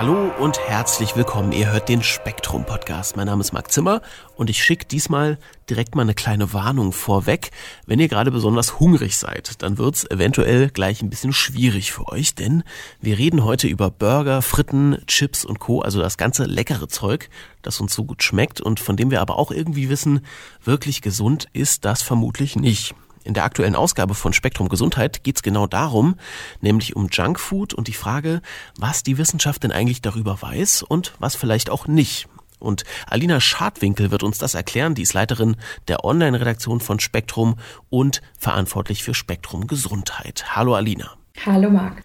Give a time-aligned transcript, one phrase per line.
[0.00, 1.52] Hallo und herzlich willkommen.
[1.52, 3.18] Ihr hört den Spektrum Podcast.
[3.18, 4.00] Mein Name ist Marc Zimmer
[4.34, 5.36] und ich schicke diesmal
[5.68, 7.50] direkt mal eine kleine Warnung vorweg.
[7.84, 12.34] Wenn ihr gerade besonders hungrig seid, dann wird's eventuell gleich ein bisschen schwierig für euch,
[12.34, 12.62] denn
[13.02, 17.28] wir reden heute über Burger, Fritten, Chips und Co., also das ganze leckere Zeug,
[17.60, 20.24] das uns so gut schmeckt und von dem wir aber auch irgendwie wissen,
[20.64, 22.94] wirklich gesund ist das vermutlich nicht.
[23.22, 26.16] In der aktuellen Ausgabe von Spektrum Gesundheit geht es genau darum,
[26.60, 28.40] nämlich um Junkfood und die Frage,
[28.78, 32.28] was die Wissenschaft denn eigentlich darüber weiß und was vielleicht auch nicht.
[32.58, 34.94] Und Alina Schadwinkel wird uns das erklären.
[34.94, 35.56] Die ist Leiterin
[35.88, 37.56] der Online-Redaktion von Spektrum
[37.88, 40.56] und verantwortlich für Spektrum Gesundheit.
[40.56, 41.19] Hallo Alina.
[41.44, 42.02] Hallo Marc.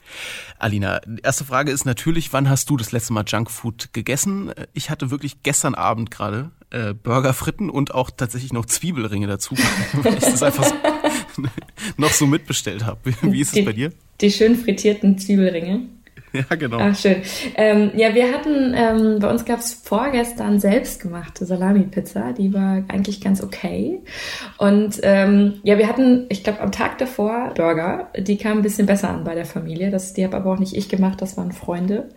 [0.58, 4.52] Alina, erste Frage ist natürlich, wann hast du das letzte Mal Junkfood gegessen?
[4.74, 9.56] Ich hatte wirklich gestern Abend gerade äh, Burger, Fritten und auch tatsächlich noch Zwiebelringe dazu,
[9.94, 10.74] weil ich das einfach so,
[11.98, 13.00] noch so mitbestellt habe.
[13.04, 13.92] Wie, wie ist es bei dir?
[14.22, 15.88] Die schön frittierten Zwiebelringe.
[16.50, 16.78] Ja, genau.
[16.80, 17.22] Ach, schön.
[17.56, 22.34] Ähm, ja, wir hatten, ähm, bei uns gab es vorgestern selbstgemachte Salami-Pizza.
[22.34, 24.02] Die war eigentlich ganz okay.
[24.58, 28.10] Und ähm, ja, wir hatten, ich glaube, am Tag davor Burger.
[28.18, 29.92] Die kamen ein bisschen besser an bei der Familie.
[29.92, 32.10] Das, die habe aber auch nicht ich gemacht, das waren Freunde.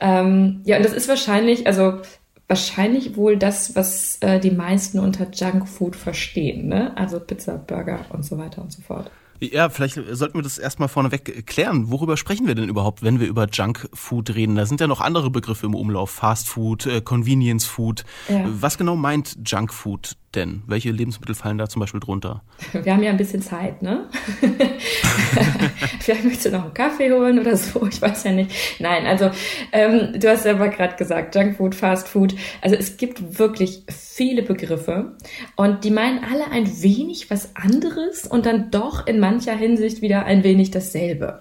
[0.00, 2.00] Ähm, ja, und das ist wahrscheinlich, also
[2.48, 6.68] wahrscheinlich wohl das, was äh, die meisten unter Junkfood verstehen.
[6.68, 6.96] Ne?
[6.96, 9.10] Also Pizza, Burger und so weiter und so fort.
[9.40, 11.90] Ja, vielleicht sollten wir das erstmal vorneweg klären.
[11.90, 14.56] Worüber sprechen wir denn überhaupt, wenn wir über Junkfood reden?
[14.56, 16.10] Da sind ja noch andere Begriffe im Umlauf.
[16.10, 18.04] Fast Food, äh, Convenience Food.
[18.28, 18.44] Ja.
[18.46, 20.62] Was genau meint Junkfood denn?
[20.66, 22.42] Welche Lebensmittel fallen da zum Beispiel drunter?
[22.72, 24.08] Wir haben ja ein bisschen Zeit, ne?
[26.00, 28.50] Vielleicht möchtest du noch einen Kaffee holen oder so, ich weiß ja nicht.
[28.78, 29.30] Nein, also
[29.72, 32.34] ähm, du hast selber gerade gesagt, Junkfood, Fast Food.
[32.60, 35.16] Also es gibt wirklich viele Begriffe
[35.56, 40.24] und die meinen alle ein wenig was anderes und dann doch in mancher Hinsicht wieder
[40.24, 41.40] ein wenig dasselbe.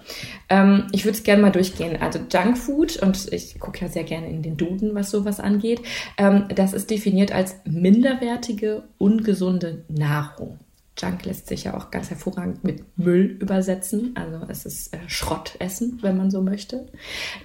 [0.49, 1.97] Ähm, ich würde es gerne mal durchgehen.
[2.01, 5.81] Also Junkfood, und ich gucke ja sehr gerne in den Duden, was sowas angeht,
[6.17, 10.59] ähm, das ist definiert als minderwertige ungesunde Nahrung.
[10.97, 14.15] Junk lässt sich ja auch ganz hervorragend mit Müll übersetzen.
[14.15, 16.85] Also es ist äh, Schrottessen, wenn man so möchte.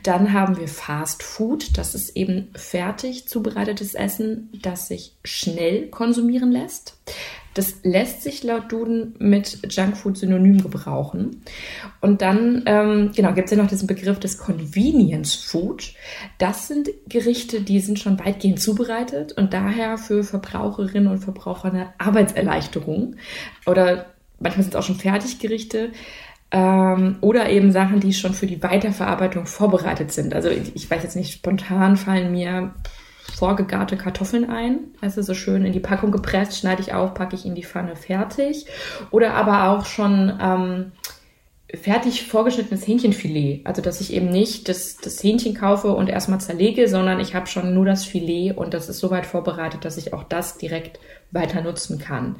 [0.02, 1.78] Dann haben wir Fast Food.
[1.78, 6.98] Das ist eben fertig zubereitetes Essen, das sich schnell konsumieren lässt.
[7.58, 11.42] Das lässt sich laut Duden mit Junkfood synonym gebrauchen.
[12.00, 15.92] Und dann, ähm, genau, gibt es ja noch diesen Begriff des Convenience Food.
[16.38, 21.92] Das sind Gerichte, die sind schon weitgehend zubereitet und daher für Verbraucherinnen und Verbraucher eine
[21.98, 23.16] Arbeitserleichterung.
[23.66, 24.06] Oder
[24.38, 25.90] manchmal sind es auch schon Fertiggerichte.
[26.52, 30.32] Ähm, oder eben Sachen, die schon für die Weiterverarbeitung vorbereitet sind.
[30.32, 32.72] Also ich, ich weiß jetzt nicht, spontan fallen mir
[33.38, 34.78] vorgegarte Kartoffeln ein.
[35.00, 37.94] Also so schön in die Packung gepresst, schneide ich auf, packe ich in die Pfanne
[37.94, 38.66] fertig.
[39.10, 40.92] Oder aber auch schon ähm,
[41.72, 43.60] fertig vorgeschnittenes Hähnchenfilet.
[43.64, 47.46] Also dass ich eben nicht das, das Hähnchen kaufe und erstmal zerlege, sondern ich habe
[47.46, 50.98] schon nur das Filet und das ist soweit vorbereitet, dass ich auch das direkt
[51.30, 52.36] weiter nutzen kann.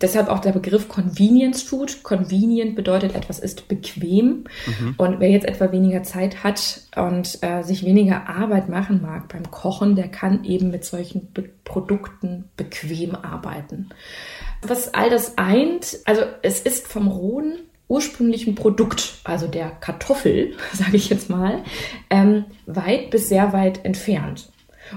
[0.00, 2.02] Deshalb auch der Begriff Convenience Food.
[2.02, 4.44] Convenient bedeutet, etwas ist bequem.
[4.66, 4.94] Mhm.
[4.96, 9.50] Und wer jetzt etwa weniger Zeit hat und äh, sich weniger Arbeit machen mag beim
[9.50, 13.90] Kochen, der kann eben mit solchen Be Produkten bequem arbeiten.
[14.62, 17.58] Was all das eint, also es ist vom rohen
[17.88, 21.62] ursprünglichen Produkt, also der Kartoffel, sage ich jetzt mal,
[22.10, 24.50] ähm, weit bis sehr weit entfernt.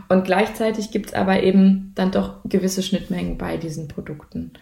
[0.07, 4.53] Und gleichzeitig gibt es aber eben dann doch gewisse Schnittmengen bei diesen Produkten.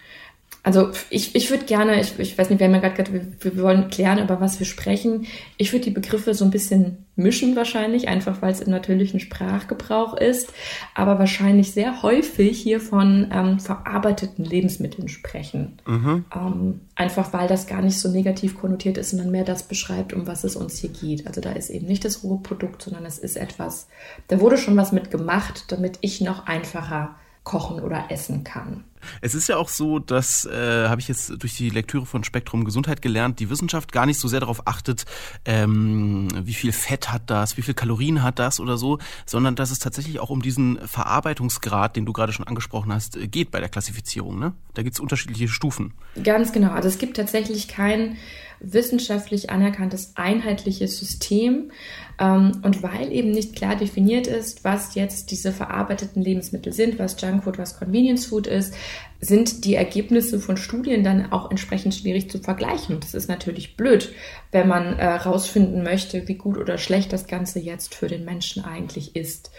[0.62, 3.56] Also ich, ich würde gerne, ich, ich weiß nicht, wir haben ja gerade gesagt, wir,
[3.56, 5.26] wir wollen klären, über was wir sprechen.
[5.58, 10.16] Ich würde die Begriffe so ein bisschen mischen wahrscheinlich, einfach weil es im natürlichen Sprachgebrauch
[10.16, 10.52] ist,
[10.96, 15.80] aber wahrscheinlich sehr häufig hier von ähm, verarbeiteten Lebensmitteln sprechen.
[15.86, 16.26] Mhm.
[16.36, 20.28] Ähm, einfach weil das gar nicht so negativ konnotiert ist, sondern mehr das beschreibt, um
[20.28, 21.26] was es uns hier geht.
[21.26, 23.88] Also da ist eben nicht das rohe Produkt, sondern es ist etwas,
[24.28, 28.84] da wurde schon was mit gemacht, damit ich noch einfacher kochen oder essen kann.
[29.22, 32.66] Es ist ja auch so, dass, äh, habe ich jetzt durch die Lektüre von Spektrum
[32.66, 35.06] Gesundheit gelernt, die Wissenschaft gar nicht so sehr darauf achtet,
[35.46, 39.72] ähm, wie viel Fett hat das, wie viel Kalorien hat das oder so, sondern dass
[39.72, 43.60] es tatsächlich auch um diesen Verarbeitungsgrad, den du gerade schon angesprochen hast, äh, geht bei
[43.60, 44.38] der Klassifizierung.
[44.38, 44.54] Ne?
[44.74, 45.94] Da gibt es unterschiedliche Stufen.
[46.22, 46.72] Ganz genau.
[46.72, 48.18] Also es gibt tatsächlich kein
[48.60, 51.72] wissenschaftlich anerkanntes einheitliches System.
[52.20, 57.20] Ähm, und weil eben nicht klar definiert ist, was jetzt diese verarbeiteten Lebensmittel sind, was
[57.20, 58.74] Junkfood, was Convenience Food ist,
[59.22, 62.96] sind die Ergebnisse von Studien dann auch entsprechend schwierig zu vergleichen.
[62.96, 64.14] Und das ist natürlich blöd,
[64.52, 68.64] wenn man herausfinden äh, möchte, wie gut oder schlecht das Ganze jetzt für den Menschen
[68.64, 69.52] eigentlich ist.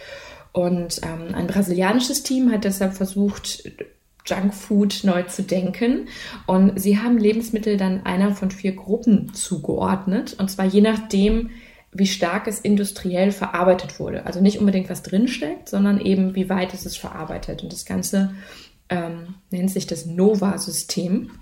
[0.52, 3.62] Und ähm, ein brasilianisches Team hat deshalb versucht,
[4.30, 6.08] Junkfood neu zu denken.
[6.46, 10.36] Und sie haben Lebensmittel dann einer von vier Gruppen zugeordnet.
[10.38, 11.50] Und zwar je nachdem,
[11.92, 14.24] wie stark es industriell verarbeitet wurde.
[14.26, 17.62] Also nicht unbedingt, was drinsteckt, sondern eben, wie weit ist es verarbeitet.
[17.62, 18.34] Und das Ganze
[18.88, 21.32] ähm, nennt sich das Nova-System.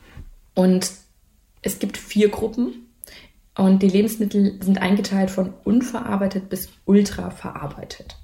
[0.55, 0.91] Und
[1.63, 2.89] es gibt vier Gruppen.
[3.57, 8.17] Und die Lebensmittel sind eingeteilt von unverarbeitet bis ultra verarbeitet.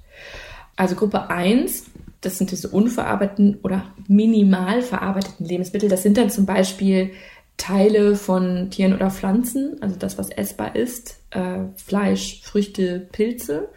[0.77, 1.85] Also Gruppe 1,
[2.25, 5.89] das sind diese unverarbeiteten oder minimal verarbeiteten Lebensmittel.
[5.89, 7.11] Das sind dann zum Beispiel
[7.57, 13.69] Teile von Tieren oder Pflanzen, also das, was essbar ist, äh, Fleisch, Früchte, Pilze.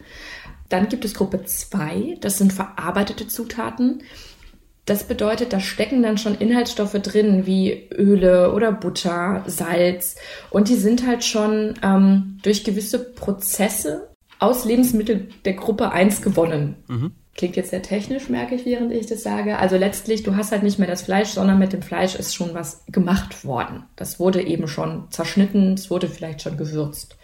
[0.67, 4.03] Dann gibt es Gruppe 2, das sind verarbeitete Zutaten.
[4.85, 10.15] Das bedeutet, da stecken dann schon Inhaltsstoffe drin, wie Öle oder Butter, Salz.
[10.49, 14.09] Und die sind halt schon ähm, durch gewisse Prozesse
[14.39, 16.77] aus Lebensmitteln der Gruppe 1 gewonnen.
[16.87, 17.11] Mhm.
[17.39, 19.59] Klingt jetzt sehr technisch, merke ich, während ich das sage.
[19.59, 22.53] Also letztlich, du hast halt nicht mehr das Fleisch, sondern mit dem Fleisch ist schon
[22.53, 23.83] was gemacht worden.
[23.95, 27.15] Das wurde eben schon zerschnitten, es wurde vielleicht schon gewürzt.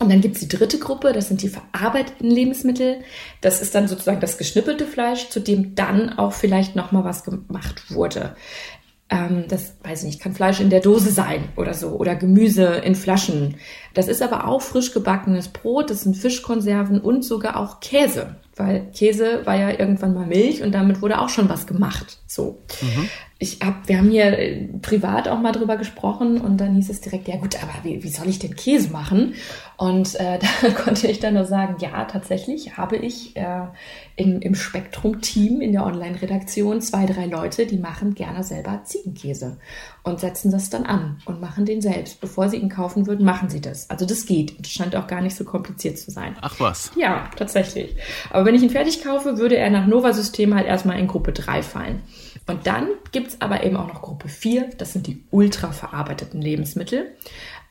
[0.00, 3.02] Und dann gibt es die dritte Gruppe, das sind die verarbeiteten Lebensmittel.
[3.40, 7.92] Das ist dann sozusagen das geschnippelte Fleisch, zu dem dann auch vielleicht nochmal was gemacht
[7.92, 8.34] wurde.
[9.10, 12.64] Ähm, das weiß ich nicht, kann Fleisch in der Dose sein oder so oder Gemüse
[12.64, 13.58] in Flaschen.
[13.94, 18.90] Das ist aber auch frisch gebackenes Brot, das sind Fischkonserven und sogar auch Käse, weil
[18.92, 22.18] Käse war ja irgendwann mal Milch und damit wurde auch schon was gemacht.
[22.26, 22.62] So.
[22.80, 23.08] Mhm
[23.38, 27.02] ich hab, wir haben hier äh, privat auch mal drüber gesprochen und dann hieß es
[27.02, 29.34] direkt, ja gut, aber wie, wie soll ich denn Käse machen?
[29.76, 33.66] Und äh, da konnte ich dann nur sagen, ja, tatsächlich habe ich äh,
[34.16, 39.58] im, im Spektrum-Team in der Online-Redaktion zwei, drei Leute, die machen gerne selber Ziegenkäse
[40.02, 42.22] und setzen das dann an und machen den selbst.
[42.22, 43.90] Bevor sie ihn kaufen würden, machen sie das.
[43.90, 44.58] Also das geht.
[44.60, 46.36] Das scheint auch gar nicht so kompliziert zu sein.
[46.40, 46.90] Ach was.
[46.96, 47.96] Ja, tatsächlich.
[48.30, 51.62] Aber wenn ich ihn fertig kaufe, würde er nach Nova-System halt erstmal in Gruppe 3
[51.62, 52.00] fallen.
[52.46, 56.40] Und dann gibt es aber eben auch noch Gruppe 4, das sind die ultra verarbeiteten
[56.40, 57.14] Lebensmittel.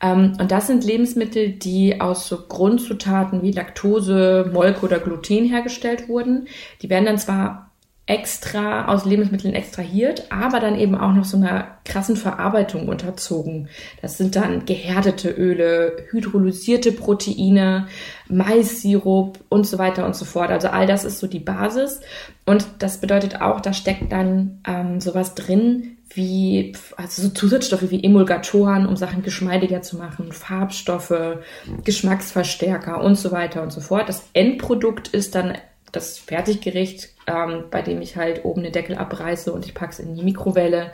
[0.02, 6.08] Ähm, und das sind Lebensmittel, die aus so Grundzutaten wie Laktose, Molke oder Gluten hergestellt
[6.08, 6.48] wurden.
[6.82, 7.65] Die werden dann zwar
[8.06, 13.68] extra aus Lebensmitteln extrahiert, aber dann eben auch noch so einer krassen Verarbeitung unterzogen.
[14.00, 17.88] Das sind dann gehärtete Öle, hydrolysierte Proteine,
[18.28, 20.50] Maissirup und so weiter und so fort.
[20.50, 22.00] Also all das ist so die Basis.
[22.44, 28.04] Und das bedeutet auch, da steckt dann ähm, sowas drin wie, also so Zusatzstoffe wie
[28.04, 31.38] Emulgatoren, um Sachen geschmeidiger zu machen, Farbstoffe,
[31.84, 34.08] Geschmacksverstärker und so weiter und so fort.
[34.08, 35.58] Das Endprodukt ist dann
[35.96, 39.98] das Fertiggericht, ähm, bei dem ich halt oben den Deckel abreiße und ich packe es
[39.98, 40.92] in die Mikrowelle,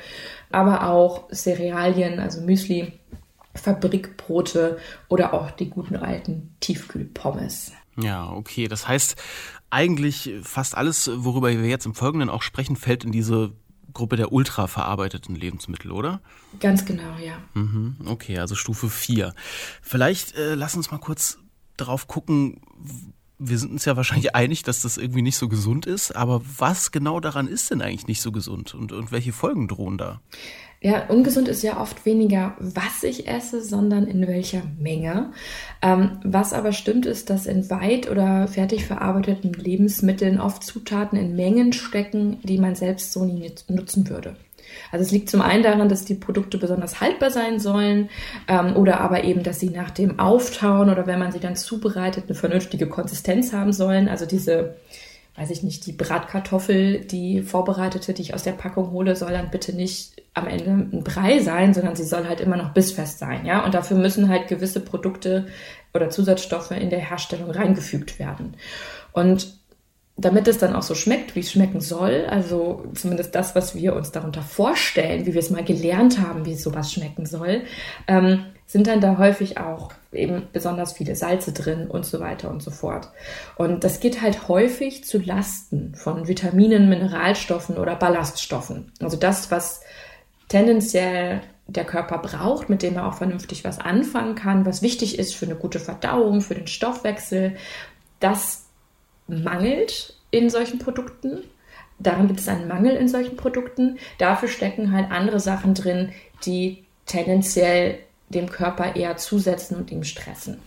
[0.50, 2.92] aber auch Cerealien, also Müsli,
[3.54, 4.78] Fabrikbrote
[5.08, 7.72] oder auch die guten alten Tiefkühlpommes.
[7.96, 8.68] Ja, okay.
[8.68, 9.16] Das heißt,
[9.68, 13.52] eigentlich fast alles, worüber wir jetzt im Folgenden auch sprechen, fällt in diese
[13.92, 16.20] Gruppe der ultraverarbeiteten Lebensmittel, oder?
[16.60, 17.34] Ganz genau, ja.
[17.52, 19.34] Mhm, okay, also Stufe 4.
[19.82, 21.38] Vielleicht äh, lass uns mal kurz
[21.76, 22.60] darauf gucken,
[23.48, 26.92] wir sind uns ja wahrscheinlich einig, dass das irgendwie nicht so gesund ist, aber was
[26.92, 30.20] genau daran ist denn eigentlich nicht so gesund und, und welche Folgen drohen da?
[30.84, 35.30] Ja, ungesund ist ja oft weniger, was ich esse, sondern in welcher Menge.
[35.80, 41.36] Ähm, was aber stimmt, ist, dass in weit oder fertig verarbeiteten Lebensmitteln oft Zutaten in
[41.36, 44.34] Mengen stecken, die man selbst so nie nutzen würde.
[44.90, 48.10] Also es liegt zum einen daran, dass die Produkte besonders haltbar sein sollen
[48.48, 52.24] ähm, oder aber eben, dass sie nach dem Auftauen oder wenn man sie dann zubereitet,
[52.26, 54.08] eine vernünftige Konsistenz haben sollen.
[54.08, 54.76] Also diese,
[55.36, 59.50] weiß ich nicht, die Bratkartoffel, die vorbereitete, die ich aus der Packung hole, soll dann
[59.50, 63.44] bitte nicht am Ende ein Brei sein, sondern sie soll halt immer noch bissfest sein,
[63.44, 63.64] ja.
[63.64, 65.46] Und dafür müssen halt gewisse Produkte
[65.94, 68.54] oder Zusatzstoffe in der Herstellung reingefügt werden.
[69.12, 69.61] Und
[70.24, 73.94] damit es dann auch so schmeckt, wie es schmecken soll, also zumindest das, was wir
[73.94, 77.62] uns darunter vorstellen, wie wir es mal gelernt haben, wie sowas schmecken soll,
[78.06, 82.62] ähm, sind dann da häufig auch eben besonders viele Salze drin und so weiter und
[82.62, 83.08] so fort.
[83.56, 88.92] Und das geht halt häufig zu Lasten von Vitaminen, Mineralstoffen oder Ballaststoffen.
[89.00, 89.82] Also das, was
[90.48, 95.34] tendenziell der Körper braucht, mit dem er auch vernünftig was anfangen kann, was wichtig ist
[95.34, 97.56] für eine gute Verdauung, für den Stoffwechsel,
[98.20, 98.61] das
[99.26, 101.42] mangelt in solchen Produkten.
[101.98, 103.98] Daran gibt es einen Mangel in solchen Produkten.
[104.18, 106.10] Dafür stecken halt andere Sachen drin,
[106.44, 107.98] die tendenziell
[108.28, 110.58] dem Körper eher zusetzen und ihm stressen.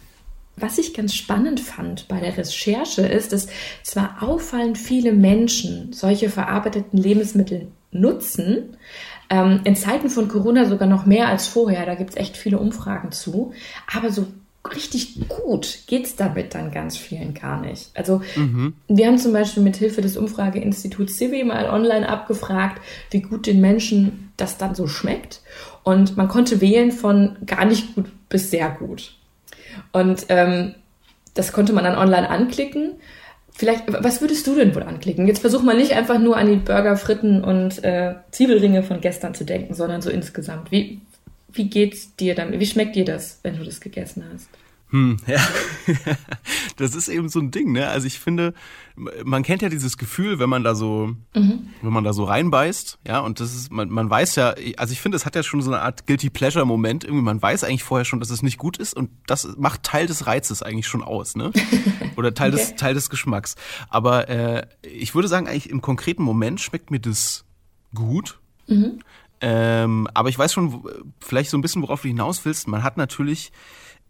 [0.57, 3.47] Was ich ganz spannend fand bei der Recherche ist, dass
[3.83, 8.77] zwar auffallend viele Menschen solche verarbeiteten Lebensmittel nutzen,
[9.29, 12.59] ähm, in Zeiten von Corona sogar noch mehr als vorher, da gibt es echt viele
[12.59, 13.53] Umfragen zu,
[13.93, 14.27] aber so
[14.73, 17.91] richtig gut geht es damit dann ganz vielen gar nicht.
[17.93, 18.73] Also mhm.
[18.87, 22.81] wir haben zum Beispiel mit Hilfe des Umfrageinstituts Civi mal online abgefragt,
[23.11, 25.41] wie gut den Menschen das dann so schmeckt.
[25.83, 29.15] Und man konnte wählen von gar nicht gut bis sehr gut.
[29.91, 30.75] Und ähm,
[31.33, 32.93] das konnte man dann online anklicken.
[33.51, 35.27] Vielleicht, was würdest du denn wohl anklicken?
[35.27, 39.33] Jetzt versuch mal nicht einfach nur an die Burger, Fritten und äh, Zwiebelringe von gestern
[39.33, 40.71] zu denken, sondern so insgesamt.
[40.71, 40.99] Wie,
[41.55, 42.59] wie geht's dir damit?
[42.59, 44.49] Wie schmeckt dir das, wenn du das gegessen hast?
[44.91, 45.39] Hm, ja,
[46.77, 47.87] das ist eben so ein Ding, ne?
[47.87, 48.53] Also ich finde,
[48.95, 51.67] man kennt ja dieses Gefühl, wenn man da so, mhm.
[51.81, 55.01] wenn man da so reinbeißt, ja, und das ist, man, man weiß ja, also ich
[55.01, 57.83] finde, es hat ja schon so eine Art Guilty Pleasure Moment, irgendwie, man weiß eigentlich
[57.83, 61.03] vorher schon, dass es nicht gut ist und das macht Teil des Reizes eigentlich schon
[61.03, 61.51] aus, ne?
[62.15, 62.61] Oder Teil okay.
[62.61, 63.55] des, Teil des Geschmacks.
[63.89, 67.43] Aber äh, ich würde sagen, eigentlich im konkreten Moment schmeckt mir das
[67.93, 68.39] gut.
[68.67, 68.99] Mhm.
[69.41, 70.83] Ähm, aber ich weiß schon,
[71.19, 72.67] vielleicht so ein bisschen, worauf du hinaus willst.
[72.67, 73.51] Man hat natürlich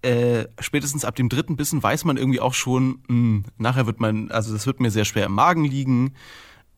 [0.01, 3.99] äh, spätestens ab dem dritten Bissen weiß man irgendwie auch schon, mh, hm, nachher wird
[3.99, 6.13] man, also das wird mir sehr schwer im Magen liegen,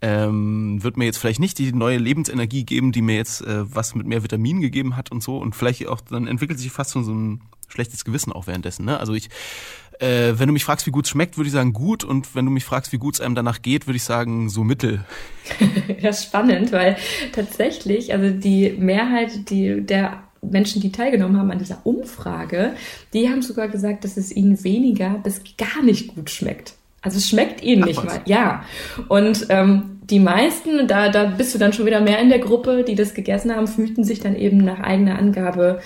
[0.01, 3.95] ähm, wird mir jetzt vielleicht nicht die neue Lebensenergie geben, die mir jetzt äh, was
[3.95, 7.03] mit mehr Vitaminen gegeben hat und so und vielleicht auch, dann entwickelt sich fast schon
[7.03, 8.85] so ein schlechtes Gewissen auch währenddessen.
[8.85, 8.99] Ne?
[8.99, 9.29] Also ich,
[9.99, 12.45] äh, wenn du mich fragst, wie gut es schmeckt, würde ich sagen gut und wenn
[12.45, 15.05] du mich fragst, wie gut es einem danach geht, würde ich sagen so mittel.
[16.01, 16.97] das ist spannend, weil
[17.33, 22.73] tatsächlich, also die Mehrheit die, der Menschen, die teilgenommen haben an dieser Umfrage,
[23.13, 26.73] die haben sogar gesagt, dass es ihnen weniger bis gar nicht gut schmeckt.
[27.01, 28.21] Also es schmeckt ihnen Ach, nicht mal.
[28.25, 28.63] Ja.
[29.07, 32.83] Und ähm, die meisten, da, da bist du dann schon wieder mehr in der Gruppe,
[32.83, 35.81] die das gegessen haben, fühlten sich dann eben nach eigener Angabe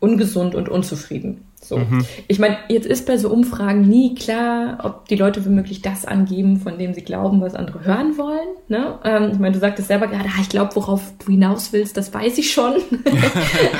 [0.00, 1.45] ungesund und unzufrieden.
[1.60, 1.78] So.
[1.78, 2.04] Mhm.
[2.28, 6.58] Ich meine, jetzt ist bei so Umfragen nie klar, ob die Leute womöglich das angeben,
[6.58, 8.46] von dem sie glauben, was andere hören wollen.
[8.68, 8.98] Ne?
[9.04, 12.12] Ähm, ich meine, du sagtest selber gerade, ah, ich glaube, worauf du hinaus willst, das
[12.12, 12.74] weiß ich schon.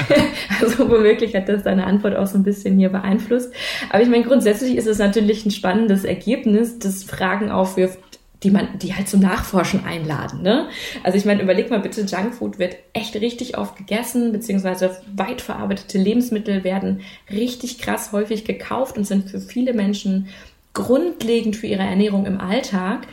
[0.61, 3.53] also womöglich hat das deine Antwort auch so ein bisschen hier beeinflusst.
[3.91, 7.99] Aber ich meine, grundsätzlich ist es natürlich ein spannendes Ergebnis, das Fragen aufwirft,
[8.43, 10.43] die man, die halt zum Nachforschen einladen.
[10.43, 10.69] Ne?
[11.03, 15.99] Also ich meine, überleg mal bitte, Junkfood wird echt richtig oft gegessen, beziehungsweise weit verarbeitete
[15.99, 17.01] Lebensmittel werden
[17.31, 20.29] richtig krass häufig gekauft und sind für viele Menschen
[20.75, 23.07] grundlegend für ihre Ernährung im Alltag.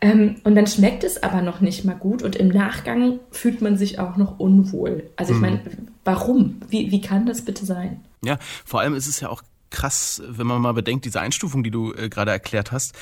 [0.00, 3.76] Ähm, und dann schmeckt es aber noch nicht mal gut und im Nachgang fühlt man
[3.76, 5.10] sich auch noch unwohl.
[5.16, 5.42] Also ich mhm.
[5.42, 5.60] meine,
[6.04, 6.62] warum?
[6.70, 8.00] Wie, wie kann das bitte sein?
[8.24, 11.70] Ja, vor allem ist es ja auch krass, wenn man mal bedenkt, diese Einstufung, die
[11.70, 12.94] du äh, gerade erklärt hast,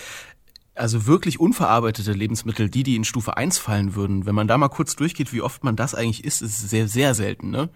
[0.78, 4.68] also wirklich unverarbeitete Lebensmittel, die, die in Stufe 1 fallen würden, wenn man da mal
[4.68, 7.68] kurz durchgeht, wie oft man das eigentlich isst, ist sehr, sehr selten, ne?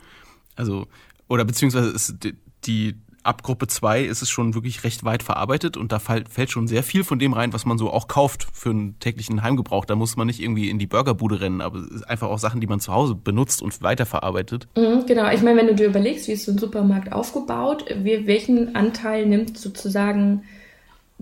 [0.54, 0.86] Also,
[1.28, 2.16] oder beziehungsweise ist
[2.64, 6.66] die, ab Gruppe 2 ist es schon wirklich recht weit verarbeitet und da fällt, schon
[6.66, 9.84] sehr viel von dem rein, was man so auch kauft für einen täglichen Heimgebrauch.
[9.84, 12.60] Da muss man nicht irgendwie in die Burgerbude rennen, aber es ist einfach auch Sachen,
[12.60, 14.68] die man zu Hause benutzt und weiterverarbeitet.
[14.76, 18.74] Mhm, genau, ich meine, wenn du dir überlegst, wie ist so ein Supermarkt aufgebaut, welchen
[18.74, 20.42] Anteil nimmt sozusagen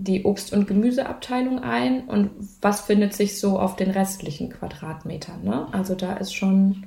[0.02, 2.30] die Obst- und Gemüseabteilung ein und
[2.62, 5.44] was findet sich so auf den restlichen Quadratmetern.
[5.44, 5.68] Ne?
[5.72, 6.84] Also da ist schon,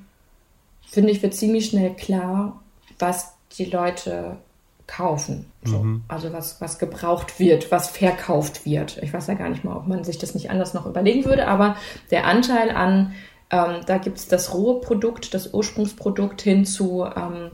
[0.88, 2.62] finde ich, wird ziemlich schnell klar,
[2.98, 4.38] was die Leute
[4.88, 5.46] kaufen.
[5.64, 5.80] So.
[5.80, 6.04] Mhm.
[6.08, 8.98] Also was, was gebraucht wird, was verkauft wird.
[9.02, 11.48] Ich weiß ja gar nicht mal, ob man sich das nicht anders noch überlegen würde,
[11.48, 11.78] aber
[12.10, 13.14] der Anteil an,
[13.52, 17.52] ähm, da gibt es das rohe Produkt, das Ursprungsprodukt hin zu ähm,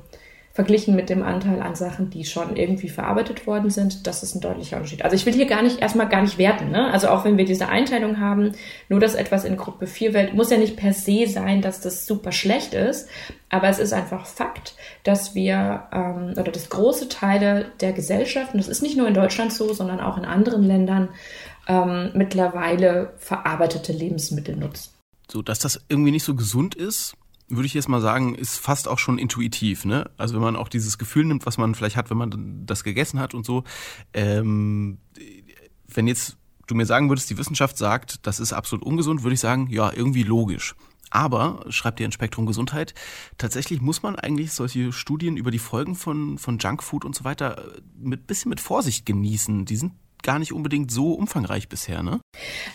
[0.60, 4.42] verglichen mit dem Anteil an Sachen, die schon irgendwie verarbeitet worden sind, das ist ein
[4.42, 5.06] deutlicher Unterschied.
[5.06, 6.92] Also ich will hier gar nicht, erstmal gar nicht werten, ne?
[6.92, 8.52] Also auch wenn wir diese Einteilung haben,
[8.90, 12.06] nur dass etwas in Gruppe 4 fällt, muss ja nicht per se sein, dass das
[12.06, 13.08] super schlecht ist,
[13.48, 14.76] aber es ist einfach Fakt,
[15.06, 19.14] dass wir, ähm, oder dass große Teile der Gesellschaft, und das ist nicht nur in
[19.14, 21.08] Deutschland so, sondern auch in anderen Ländern,
[21.70, 24.92] ähm, mittlerweile verarbeitete Lebensmittel nutzen.
[25.32, 27.14] So, dass das irgendwie nicht so gesund ist,
[27.50, 29.86] würde ich jetzt mal sagen, ist fast auch schon intuitiv.
[29.86, 30.10] Ne?
[30.18, 33.20] Also wenn man auch dieses Gefühl nimmt, was man vielleicht hat, wenn man das gegessen
[33.20, 33.64] hat und so.
[34.14, 35.00] Ähm,
[35.88, 36.38] wenn jetzt
[36.68, 39.92] du mir sagen würdest, die Wissenschaft sagt, das ist absolut ungesund, würde ich sagen, ja,
[39.92, 40.76] irgendwie logisch.
[41.12, 42.94] Aber, schreibt ihr in Spektrum Gesundheit,
[43.40, 47.64] tatsächlich muss man eigentlich solche Studien über die Folgen von, von Junkfood und so weiter
[47.98, 49.66] mit bisschen mit Vorsicht genießen.
[49.66, 52.20] Die sind gar nicht unbedingt so umfangreich bisher, ne?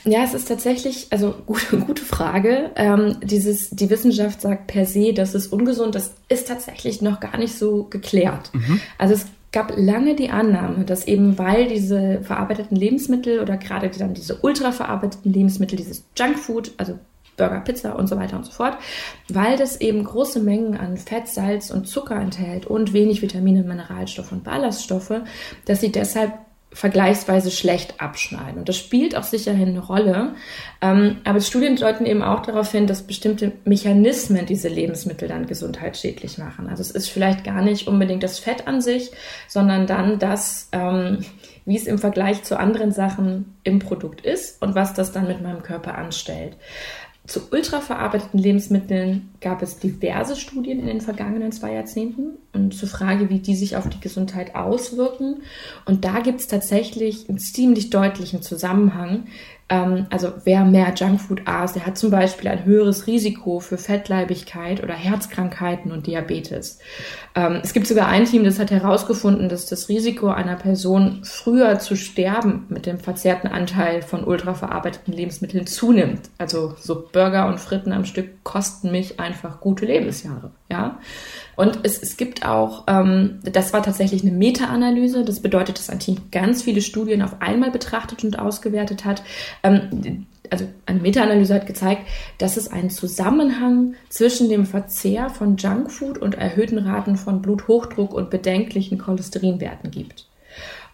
[0.04, 2.70] Ja, es ist tatsächlich, also gute, gute Frage.
[2.76, 7.36] Ähm, dieses, die Wissenschaft sagt per se, das ist ungesund, das ist tatsächlich noch gar
[7.36, 8.50] nicht so geklärt.
[8.52, 8.80] Mhm.
[8.98, 14.12] Also es gab lange die Annahme, dass eben weil diese verarbeiteten Lebensmittel oder gerade dann
[14.12, 16.98] diese ultraverarbeiteten Lebensmittel, dieses Junkfood, also
[17.36, 18.76] Burger, Pizza und so weiter und so fort,
[19.28, 24.32] weil das eben große Mengen an Fett, Salz und Zucker enthält und wenig Vitamine, Mineralstoffe
[24.32, 25.22] und Ballaststoffe,
[25.64, 26.32] dass sie deshalb
[26.74, 28.58] vergleichsweise schlecht abschneiden.
[28.58, 30.34] Und das spielt auch sicherhin eine Rolle.
[30.82, 36.36] Ähm, aber Studien deuten eben auch darauf hin, dass bestimmte Mechanismen diese Lebensmittel dann gesundheitsschädlich
[36.36, 36.68] machen.
[36.68, 39.12] Also es ist vielleicht gar nicht unbedingt das Fett an sich,
[39.46, 41.24] sondern dann das, ähm,
[41.64, 45.40] wie es im Vergleich zu anderen Sachen im Produkt ist und was das dann mit
[45.42, 46.56] meinem Körper anstellt.
[47.26, 53.30] Zu ultraverarbeiteten Lebensmitteln gab es diverse Studien in den vergangenen zwei Jahrzehnten und zur Frage,
[53.30, 55.42] wie die sich auf die Gesundheit auswirken.
[55.86, 59.24] Und da gibt es tatsächlich einen ziemlich deutlichen Zusammenhang
[59.68, 64.82] ähm, also wer mehr Junkfood aß, der hat zum Beispiel ein höheres Risiko für Fettleibigkeit
[64.82, 66.80] oder Herzkrankheiten und Diabetes.
[67.34, 71.78] Ähm, es gibt sogar ein Team, das hat herausgefunden, dass das Risiko einer Person früher
[71.78, 76.28] zu sterben mit dem verzehrten Anteil von ultraverarbeiteten Lebensmitteln zunimmt.
[76.36, 80.50] Also so Burger und Fritten am Stück kosten mich einfach gute Lebensjahre.
[80.70, 80.98] Ja.
[81.56, 85.24] Und es, es gibt auch, ähm, das war tatsächlich eine Meta-Analyse.
[85.24, 89.22] Das bedeutet, dass ein Team ganz viele Studien auf einmal betrachtet und ausgewertet hat.
[89.64, 92.02] Ähm, also eine Meta-Analyse hat gezeigt,
[92.38, 98.30] dass es einen Zusammenhang zwischen dem Verzehr von Junkfood und erhöhten Raten von Bluthochdruck und
[98.30, 100.26] bedenklichen Cholesterinwerten gibt.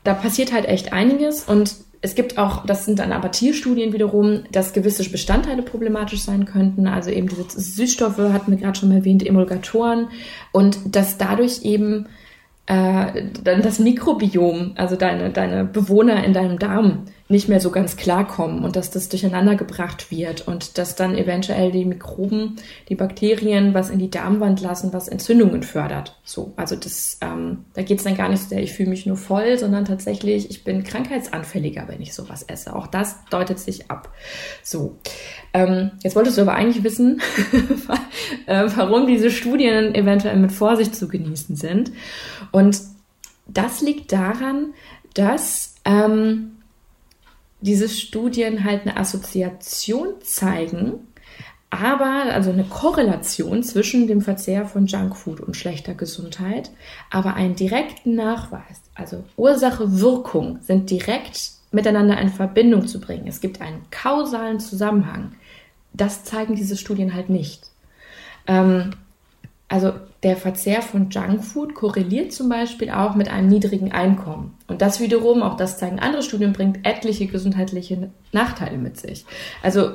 [0.04, 4.44] Da passiert halt echt einiges und es gibt auch, das sind dann aber Tierstudien wiederum,
[4.52, 6.86] dass gewisse Bestandteile problematisch sein könnten.
[6.86, 10.08] Also eben diese Süßstoffe hatten wir gerade schon erwähnt, Emulgatoren
[10.52, 12.06] und dass dadurch eben
[12.70, 17.96] äh, dann das Mikrobiom, also deine, deine Bewohner in deinem Darm nicht mehr so ganz
[17.96, 22.56] klarkommen und dass das durcheinander gebracht wird und dass dann eventuell die Mikroben,
[22.88, 26.18] die Bakterien was in die Darmwand lassen, was Entzündungen fördert.
[26.24, 29.06] So, also das, ähm, da geht es dann gar nicht so sehr, ich fühle mich
[29.06, 32.74] nur voll, sondern tatsächlich, ich bin krankheitsanfälliger, wenn ich sowas esse.
[32.74, 34.12] Auch das deutet sich ab.
[34.64, 34.98] So,
[35.54, 37.20] ähm, jetzt wolltest du aber eigentlich wissen,
[38.46, 41.92] äh, warum diese Studien eventuell mit Vorsicht zu genießen sind.
[42.52, 42.80] Und
[43.47, 44.75] das liegt daran,
[45.14, 46.59] dass ähm,
[47.61, 51.07] diese Studien halt eine Assoziation zeigen,
[51.69, 56.71] aber also eine Korrelation zwischen dem Verzehr von Junkfood und schlechter Gesundheit,
[57.11, 63.29] aber einen direkten Nachweis, also Ursache, Wirkung sind direkt miteinander in Verbindung zu bringen.
[63.29, 65.33] Es gibt einen kausalen Zusammenhang.
[65.92, 67.70] Das zeigen diese Studien halt nicht.
[68.48, 68.90] Ähm,
[69.70, 69.92] also
[70.24, 74.59] der Verzehr von Junkfood korreliert zum Beispiel auch mit einem niedrigen Einkommen.
[74.66, 79.24] Und das wiederum, auch das zeigen andere Studien, bringt etliche gesundheitliche Nachteile mit sich.
[79.62, 79.92] Also,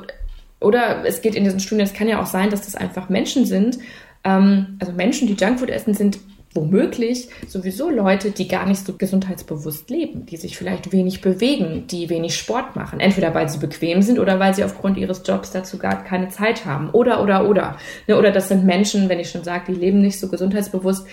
[0.61, 3.45] oder es geht in diesen Studien, es kann ja auch sein, dass das einfach Menschen
[3.45, 3.77] sind,
[4.23, 6.19] ähm, also Menschen, die Junkfood essen, sind
[6.55, 12.09] womöglich sowieso Leute, die gar nicht so gesundheitsbewusst leben, die sich vielleicht wenig bewegen, die
[12.09, 15.77] wenig Sport machen, entweder weil sie bequem sind oder weil sie aufgrund ihres Jobs dazu
[15.77, 16.89] gar keine Zeit haben.
[16.91, 17.77] Oder, oder, oder.
[18.07, 21.05] Ne, oder das sind Menschen, wenn ich schon sage, die leben nicht so gesundheitsbewusst,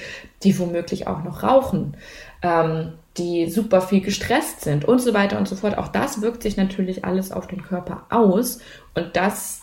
[0.44, 1.96] die womöglich auch noch rauchen,
[2.42, 5.76] ähm, die super viel gestresst sind und so weiter und so fort.
[5.76, 8.60] Auch das wirkt sich natürlich alles auf den Körper aus
[8.94, 9.61] und das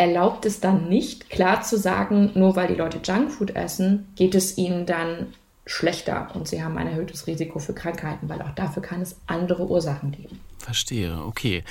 [0.00, 4.56] erlaubt es dann nicht, klar zu sagen, nur weil die Leute Junkfood essen, geht es
[4.56, 5.34] ihnen dann
[5.66, 9.68] schlechter und sie haben ein erhöhtes Risiko für Krankheiten, weil auch dafür kann es andere
[9.68, 10.40] Ursachen geben.
[10.56, 11.64] Verstehe, okay.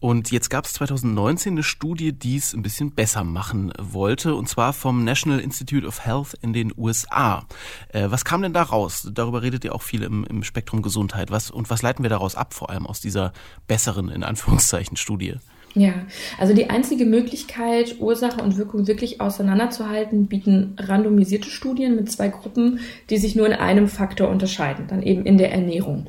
[0.00, 4.48] Und jetzt gab es 2019 eine Studie, die es ein bisschen besser machen wollte, und
[4.48, 7.46] zwar vom National Institute of Health in den USA.
[7.90, 9.08] Äh, was kam denn da raus?
[9.12, 11.30] Darüber redet ihr auch viel im, im Spektrum Gesundheit.
[11.30, 13.32] Was, und was leiten wir daraus ab, vor allem aus dieser
[13.68, 15.36] besseren, in Anführungszeichen, Studie?
[15.78, 15.92] Ja,
[16.38, 22.80] also die einzige Möglichkeit, Ursache und Wirkung wirklich auseinanderzuhalten, bieten randomisierte Studien mit zwei Gruppen,
[23.10, 26.06] die sich nur in einem Faktor unterscheiden, dann eben in der Ernährung.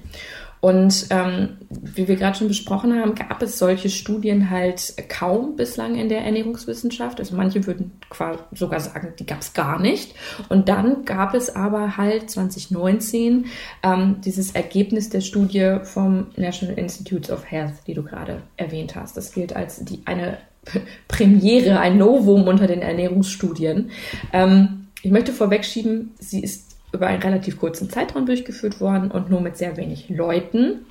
[0.59, 5.95] Und ähm, wie wir gerade schon besprochen haben, gab es solche Studien halt kaum bislang
[5.95, 7.19] in der Ernährungswissenschaft.
[7.19, 10.15] Also manche würden quasi sogar sagen, die gab es gar nicht.
[10.49, 13.45] Und dann gab es aber halt 2019
[13.83, 19.15] ähm, dieses Ergebnis der Studie vom National Institutes of Health, die du gerade erwähnt hast.
[19.15, 20.37] Das gilt als die eine
[21.07, 23.91] Premiere, ein Novum unter den Ernährungsstudien.
[24.33, 29.41] Ähm, ich möchte vorwegschieben, sie ist über einen relativ kurzen Zeitraum durchgeführt worden und nur
[29.41, 30.85] mit sehr wenig Leuten.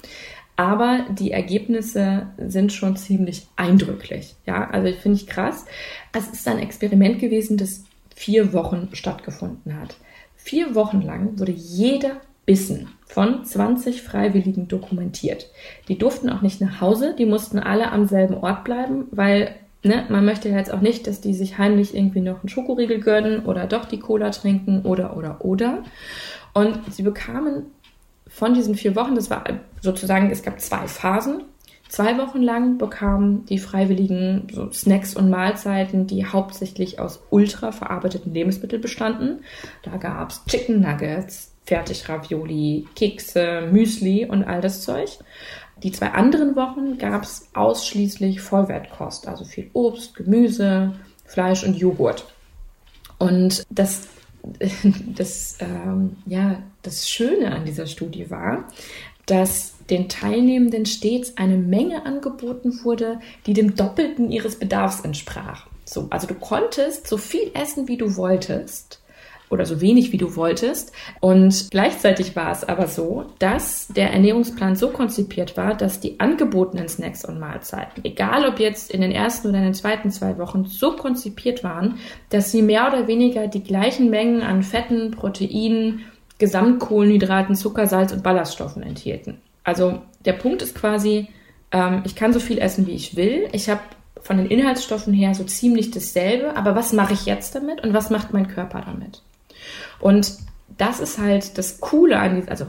[0.56, 4.37] Aber die Ergebnisse sind schon ziemlich eindrücklich.
[4.46, 5.66] Ja, also finde ich krass.
[6.12, 9.96] Es ist ein Experiment gewesen, das vier Wochen stattgefunden hat.
[10.37, 15.50] Vier Wochen lang wurde jeder Bissen von 20 Freiwilligen dokumentiert.
[15.88, 19.54] Die durften auch nicht nach Hause, die mussten alle am selben Ort bleiben, weil
[19.87, 23.01] ne, man möchte ja jetzt auch nicht, dass die sich heimlich irgendwie noch einen Schokoriegel
[23.01, 25.83] gönnen oder doch die Cola trinken oder, oder, oder.
[26.53, 27.66] Und sie bekamen
[28.27, 29.44] von diesen vier Wochen, das war
[29.81, 31.44] sozusagen, es gab zwei Phasen.
[31.88, 38.35] Zwei Wochen lang bekamen die Freiwilligen so Snacks und Mahlzeiten, die hauptsächlich aus ultra verarbeiteten
[38.35, 39.44] Lebensmitteln bestanden.
[39.83, 45.11] Da gab es Chicken Nuggets, Fertigravioli, Kekse, Müsli und all das Zeug.
[45.83, 52.33] Die zwei anderen Wochen gab es ausschließlich Vollwertkost, also viel Obst, Gemüse, Fleisch und Joghurt.
[53.19, 54.09] Und das,
[55.15, 58.69] das, ähm, ja, das Schöne an dieser Studie war,
[59.27, 65.67] dass den Teilnehmenden stets eine Menge angeboten wurde, die dem Doppelten ihres Bedarfs entsprach.
[65.85, 69.01] So, also du konntest so viel essen, wie du wolltest
[69.48, 70.92] oder so wenig wie du wolltest.
[71.20, 76.88] Und gleichzeitig war es aber so, dass der Ernährungsplan so konzipiert war, dass die angebotenen
[76.88, 80.64] Snacks und Mahlzeiten, egal ob jetzt in den ersten oder in den zweiten zwei Wochen,
[80.64, 81.98] so konzipiert waren,
[82.30, 86.04] dass sie mehr oder weniger die gleichen Mengen an Fetten, Proteinen,
[86.38, 89.38] Gesamtkohlenhydraten, Zucker, Salz und Ballaststoffen enthielten.
[89.64, 91.28] Also der Punkt ist quasi,
[91.72, 93.48] ähm, ich kann so viel essen, wie ich will.
[93.52, 93.80] Ich habe
[94.20, 98.11] von den Inhaltsstoffen her so ziemlich dasselbe, aber was mache ich jetzt damit und was
[98.11, 99.22] macht mein Körper damit?
[100.00, 100.38] Und
[100.78, 102.66] das ist halt das Coole an diesem, also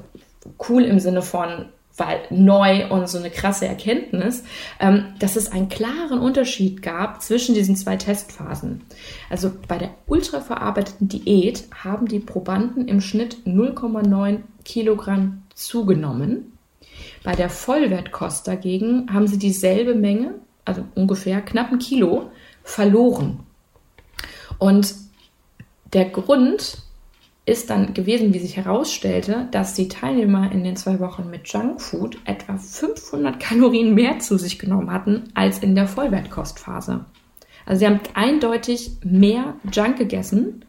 [0.70, 1.66] cool im Sinne von,
[1.98, 4.44] weil neu und so eine krasse Erkenntnis,
[4.80, 8.82] ähm, dass es einen klaren Unterschied gab zwischen diesen zwei Testphasen.
[9.30, 16.58] Also bei der ultraverarbeiteten Diät haben die Probanden im Schnitt 0,9 Kilogramm zugenommen
[17.24, 20.36] bei der Vollwertkost dagegen haben sie dieselbe Menge,
[20.66, 22.32] also ungefähr knapp ein Kilo,
[22.64, 23.42] verloren.
[24.60, 24.96] Und
[25.94, 26.78] der Grund
[27.48, 32.18] ist dann gewesen, wie sich herausstellte, dass die Teilnehmer in den zwei Wochen mit Junkfood
[32.26, 37.06] etwa 500 Kalorien mehr zu sich genommen hatten als in der Vollwertkostphase.
[37.66, 40.66] Also sie haben eindeutig mehr Junk gegessen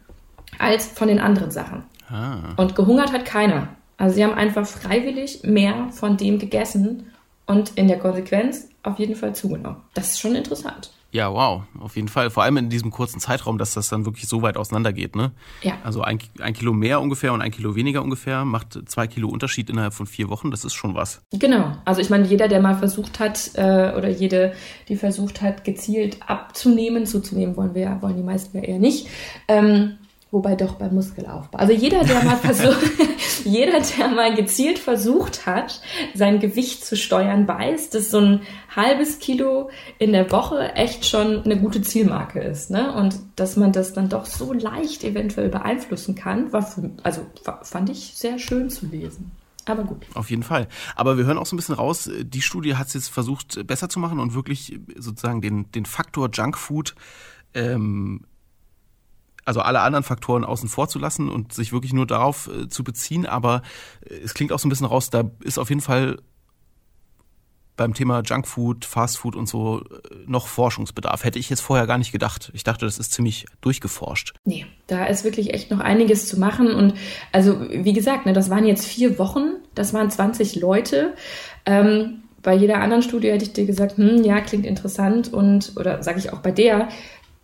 [0.57, 1.83] als von den anderen Sachen.
[2.09, 2.53] Ah.
[2.55, 3.67] Und gehungert hat keiner.
[3.97, 7.11] Also sie haben einfach freiwillig mehr von dem gegessen
[7.45, 9.81] und in der Konsequenz auf jeden Fall zugenommen.
[9.95, 10.91] Das ist schon interessant.
[11.11, 12.29] Ja, wow, auf jeden Fall.
[12.29, 15.31] Vor allem in diesem kurzen Zeitraum, dass das dann wirklich so weit auseinandergeht, ne?
[15.63, 15.73] Ja.
[15.83, 19.69] Also ein, ein Kilo mehr ungefähr und ein Kilo weniger ungefähr macht zwei Kilo Unterschied
[19.71, 20.51] innerhalb von vier Wochen.
[20.51, 21.21] Das ist schon was.
[21.31, 21.71] Genau.
[21.85, 24.53] Also ich meine, jeder, der mal versucht hat äh, oder jede,
[24.87, 29.07] die versucht hat, gezielt abzunehmen, zuzunehmen wollen wir, wollen die meisten ja eher nicht.
[29.47, 29.97] Ähm,
[30.31, 31.57] Wobei doch beim Muskelaufbau.
[31.57, 32.79] Also jeder, der mal versucht,
[33.45, 35.81] jeder, der mal gezielt versucht hat,
[36.13, 38.41] sein Gewicht zu steuern, weiß, dass so ein
[38.75, 42.69] halbes Kilo in der Woche echt schon eine gute Zielmarke ist.
[42.69, 42.93] Ne?
[42.93, 47.25] Und dass man das dann doch so leicht eventuell beeinflussen kann, war für, also
[47.63, 49.31] fand ich sehr schön zu lesen.
[49.65, 50.05] Aber gut.
[50.13, 50.67] Auf jeden Fall.
[50.95, 53.89] Aber wir hören auch so ein bisschen raus, die Studie hat es jetzt versucht, besser
[53.89, 56.95] zu machen und wirklich sozusagen den, den Faktor Junkfood
[57.53, 58.25] ähm,
[59.49, 62.83] also alle anderen Faktoren außen vor zu lassen und sich wirklich nur darauf äh, zu
[62.83, 63.25] beziehen.
[63.25, 63.63] Aber
[64.07, 66.17] äh, es klingt auch so ein bisschen raus, da ist auf jeden Fall
[67.75, 69.83] beim Thema Junkfood, Fastfood und so äh,
[70.27, 71.23] noch Forschungsbedarf.
[71.23, 72.51] Hätte ich jetzt vorher gar nicht gedacht.
[72.53, 74.35] Ich dachte, das ist ziemlich durchgeforscht.
[74.45, 76.71] Nee, da ist wirklich echt noch einiges zu machen.
[76.71, 76.93] Und
[77.31, 81.15] also, wie gesagt, ne, das waren jetzt vier Wochen, das waren 20 Leute.
[81.65, 86.03] Ähm, bei jeder anderen Studie hätte ich dir gesagt, hm, ja, klingt interessant und, oder
[86.03, 86.89] sage ich auch bei der,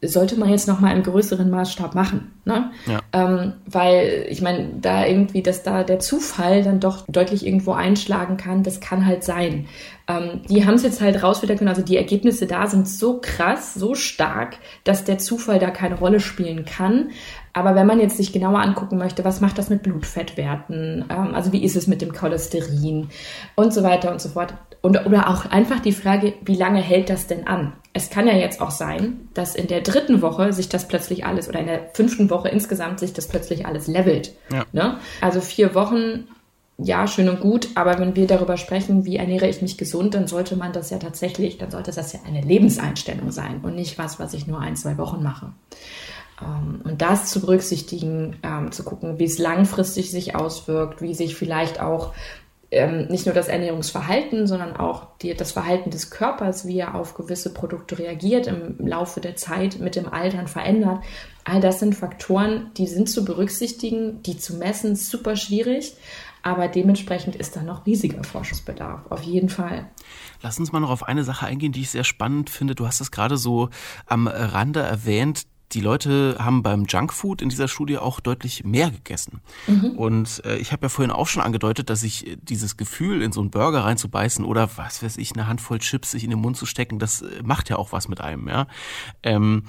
[0.08, 2.72] sollte man jetzt noch mal im größeren Maßstab machen, ne?
[2.86, 3.02] Ja.
[3.14, 8.38] Ähm, weil ich meine, da irgendwie, dass da der Zufall dann doch deutlich irgendwo einschlagen
[8.38, 9.68] kann, das kann halt sein.
[10.08, 13.74] Ähm, die haben es jetzt halt rausfinden können, also die Ergebnisse da sind so krass,
[13.74, 17.10] so stark, dass der Zufall da keine Rolle spielen kann.
[17.56, 21.54] Aber wenn man jetzt sich genauer angucken möchte, was macht das mit Blutfettwerten, ähm, also
[21.54, 23.08] wie ist es mit dem Cholesterin
[23.56, 24.54] und so weiter und so fort.
[24.82, 27.72] Und, oder auch einfach die Frage, wie lange hält das denn an?
[27.94, 31.48] Es kann ja jetzt auch sein, dass in der dritten Woche sich das plötzlich alles
[31.48, 34.34] oder in der fünften Woche insgesamt sich das plötzlich alles levelt.
[34.52, 34.66] Ja.
[34.74, 34.98] Ne?
[35.22, 36.28] Also vier Wochen
[36.78, 40.28] ja, schön und gut, aber wenn wir darüber sprechen, wie ernähre ich mich gesund, dann
[40.28, 44.20] sollte man das ja tatsächlich, dann sollte das ja eine Lebenseinstellung sein und nicht was,
[44.20, 45.54] was ich nur ein, zwei Wochen mache.
[46.42, 51.36] Ähm, und das zu berücksichtigen, ähm, zu gucken, wie es langfristig sich auswirkt, wie sich
[51.36, 52.14] vielleicht auch
[52.72, 57.14] ähm, nicht nur das Ernährungsverhalten, sondern auch die, das Verhalten des Körpers, wie er auf
[57.14, 61.04] gewisse Produkte reagiert, im Laufe der Zeit mit dem Altern verändert.
[61.44, 65.96] All das sind Faktoren, die sind zu berücksichtigen, die zu messen, super schwierig.
[66.42, 69.90] Aber dementsprechend ist da noch riesiger Forschungsbedarf, auf jeden Fall.
[70.44, 72.76] Lass uns mal noch auf eine Sache eingehen, die ich sehr spannend finde.
[72.76, 73.70] Du hast es gerade so
[74.06, 79.42] am Rande erwähnt, die Leute haben beim Junkfood in dieser Studie auch deutlich mehr gegessen.
[79.68, 79.92] Mhm.
[79.92, 83.32] Und äh, ich habe ja vorhin auch schon angedeutet, dass ich äh, dieses Gefühl, in
[83.32, 86.58] so einen Burger reinzubeißen oder was weiß ich, eine Handvoll Chips sich in den Mund
[86.58, 88.68] zu stecken, das äh, macht ja auch was mit einem, ja.
[89.24, 89.64] Ähm,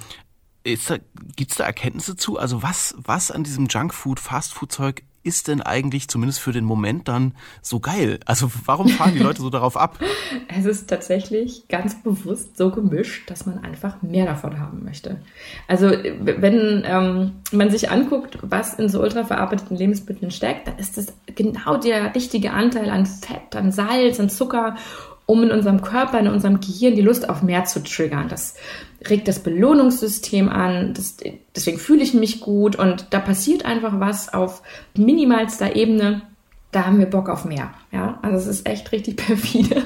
[0.63, 2.37] Gibt es da Erkenntnisse zu?
[2.37, 7.33] Also was, was an diesem Junkfood, Fastfood-Zeug ist denn eigentlich zumindest für den Moment dann
[7.61, 8.19] so geil?
[8.25, 9.99] Also warum fahren die Leute so darauf ab?
[10.49, 15.19] Es ist tatsächlich ganz bewusst so gemischt, dass man einfach mehr davon haben möchte.
[15.67, 21.13] Also wenn ähm, man sich anguckt, was in so ultraverarbeiteten Lebensmitteln steckt, dann ist das
[21.35, 24.75] genau der richtige Anteil an Fett, an Salz, an Zucker
[25.27, 28.29] um in unserem Körper, in unserem Gehirn die Lust auf mehr zu triggern.
[28.29, 28.55] Das
[29.07, 31.17] regt das Belohnungssystem an, das,
[31.55, 34.63] deswegen fühle ich mich gut und da passiert einfach was auf
[34.95, 36.23] minimalster Ebene.
[36.71, 37.71] Da haben wir Bock auf mehr.
[37.91, 39.83] Ja, also es ist echt richtig perfide.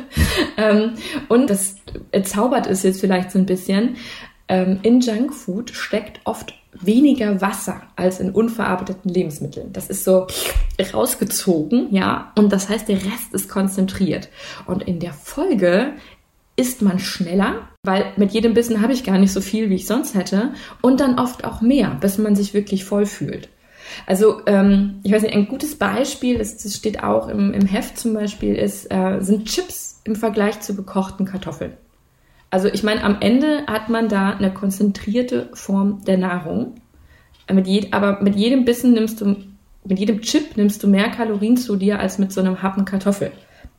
[0.58, 0.94] Ähm,
[1.28, 1.76] und das
[2.24, 3.98] zaubert es jetzt vielleicht so ein bisschen.
[4.52, 9.72] Ähm, in Junkfood steckt oft weniger Wasser als in unverarbeiteten Lebensmitteln.
[9.72, 10.28] Das ist so
[10.94, 14.28] rausgezogen, ja, und das heißt, der Rest ist konzentriert.
[14.66, 15.94] Und in der Folge
[16.58, 19.88] isst man schneller, weil mit jedem Bissen habe ich gar nicht so viel, wie ich
[19.88, 23.48] sonst hätte, und dann oft auch mehr, bis man sich wirklich voll fühlt.
[24.06, 27.98] Also ähm, ich weiß nicht, ein gutes Beispiel, das, das steht auch im, im Heft
[27.98, 31.74] zum Beispiel, ist, äh, sind Chips im Vergleich zu gekochten Kartoffeln.
[32.52, 36.76] Also ich meine, am Ende hat man da eine konzentrierte Form der Nahrung.
[37.52, 39.38] Mit je, aber mit jedem Bissen nimmst du,
[39.86, 43.32] mit jedem Chip nimmst du mehr Kalorien zu dir als mit so einem Happen Kartoffel.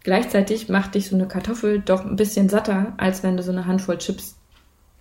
[0.02, 3.66] Gleichzeitig macht dich so eine Kartoffel doch ein bisschen satter, als wenn du so eine
[3.66, 4.36] Handvoll Chips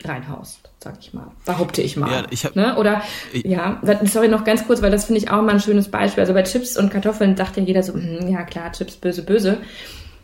[0.04, 1.32] reinhaust, sag ich mal.
[1.46, 2.12] Behaupte ich mal.
[2.12, 2.78] Ja, ich hab, ne?
[2.78, 3.02] Oder,
[3.34, 6.22] ich, ja, sorry, noch ganz kurz, weil das finde ich auch mal ein schönes Beispiel.
[6.22, 9.58] Also bei Chips und Kartoffeln dachte ja jeder so, hm, ja klar, Chips, böse, böse.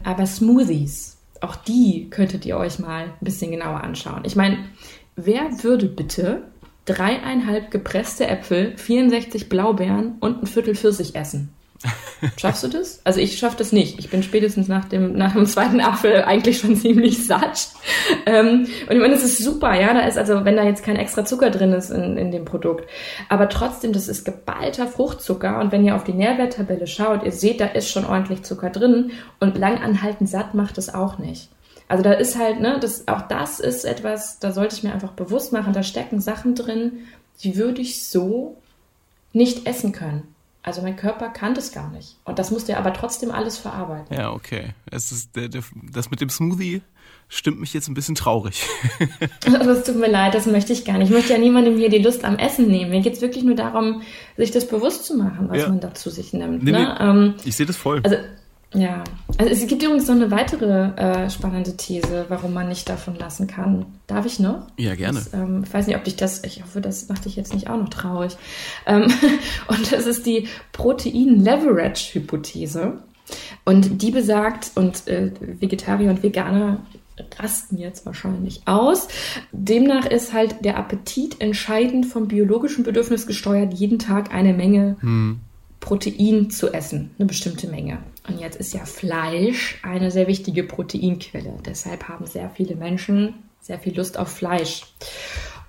[0.03, 4.23] Aber Smoothies, auch die könntet ihr euch mal ein bisschen genauer anschauen.
[4.25, 4.57] Ich meine,
[5.15, 6.43] wer würde bitte
[6.85, 11.53] dreieinhalb gepresste Äpfel, 64 Blaubeeren und ein Viertel Pfirsich essen?
[12.37, 13.01] Schaffst du das?
[13.03, 13.99] Also ich schaffe das nicht.
[13.99, 17.69] Ich bin spätestens nach dem, nach dem zweiten Apfel eigentlich schon ziemlich satt.
[18.25, 19.93] Ähm, und ich meine, das ist super, ja.
[19.93, 22.89] Da ist also, wenn da jetzt kein extra Zucker drin ist in, in dem Produkt.
[23.29, 25.59] Aber trotzdem, das ist geballter Fruchtzucker.
[25.59, 29.11] Und wenn ihr auf die Nährwerttabelle schaut, ihr seht, da ist schon ordentlich Zucker drin.
[29.39, 31.49] Und langanhaltend satt macht es auch nicht.
[31.87, 35.13] Also da ist halt, ne, das, auch das ist etwas, da sollte ich mir einfach
[35.13, 37.05] bewusst machen, da stecken Sachen drin,
[37.43, 38.57] die würde ich so
[39.31, 40.23] nicht essen können.
[40.67, 42.17] Also mein Körper kann das gar nicht.
[42.25, 44.13] Und das musste er aber trotzdem alles verarbeiten.
[44.13, 44.73] Ja, okay.
[44.91, 46.81] Es ist der, der, das mit dem Smoothie
[47.29, 48.67] stimmt mich jetzt ein bisschen traurig.
[49.45, 51.07] das tut mir leid, das möchte ich gar nicht.
[51.07, 52.91] Ich möchte ja niemandem hier die Lust am Essen nehmen.
[52.91, 54.01] Mir geht es wirklich nur darum,
[54.35, 55.69] sich das bewusst zu machen, was ja.
[55.69, 56.63] man dazu sich nimmt.
[56.63, 56.97] Nee, ne?
[56.99, 58.01] nee, ähm, ich sehe das voll.
[58.03, 58.17] Also
[58.73, 59.05] ja,
[59.37, 63.47] also es gibt übrigens noch eine weitere äh, spannende These, warum man nicht davon lassen
[63.47, 63.85] kann.
[64.07, 64.67] Darf ich noch?
[64.77, 65.19] Ja, gerne.
[65.19, 67.69] Das, ähm, ich weiß nicht, ob dich das, ich hoffe, das macht dich jetzt nicht
[67.69, 68.35] auch noch traurig.
[68.85, 69.03] Ähm,
[69.67, 73.03] und das ist die Protein-Leverage-Hypothese.
[73.63, 76.79] Und die besagt, und äh, Vegetarier und Veganer
[77.39, 79.07] rasten jetzt wahrscheinlich aus.
[79.51, 85.39] Demnach ist halt der Appetit entscheidend vom biologischen Bedürfnis gesteuert, jeden Tag eine Menge hm.
[85.87, 87.99] Protein zu essen, eine bestimmte Menge.
[88.27, 91.53] Und jetzt ist ja Fleisch eine sehr wichtige Proteinquelle.
[91.65, 93.35] Deshalb haben sehr viele Menschen
[93.67, 94.83] sehr viel Lust auf Fleisch.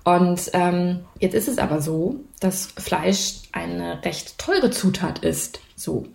[0.05, 5.59] Und ähm, jetzt ist es aber so, dass Fleisch eine recht teure Zutat ist.
[5.75, 6.07] So.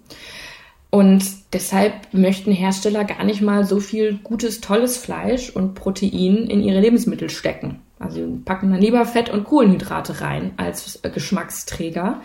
[0.91, 6.63] Und deshalb möchten Hersteller gar nicht mal so viel gutes, tolles Fleisch und Protein in
[6.63, 7.83] ihre Lebensmittel stecken.
[7.99, 12.21] Also sie packen dann lieber Fett und Kohlenhydrate rein als Geschmacksträger.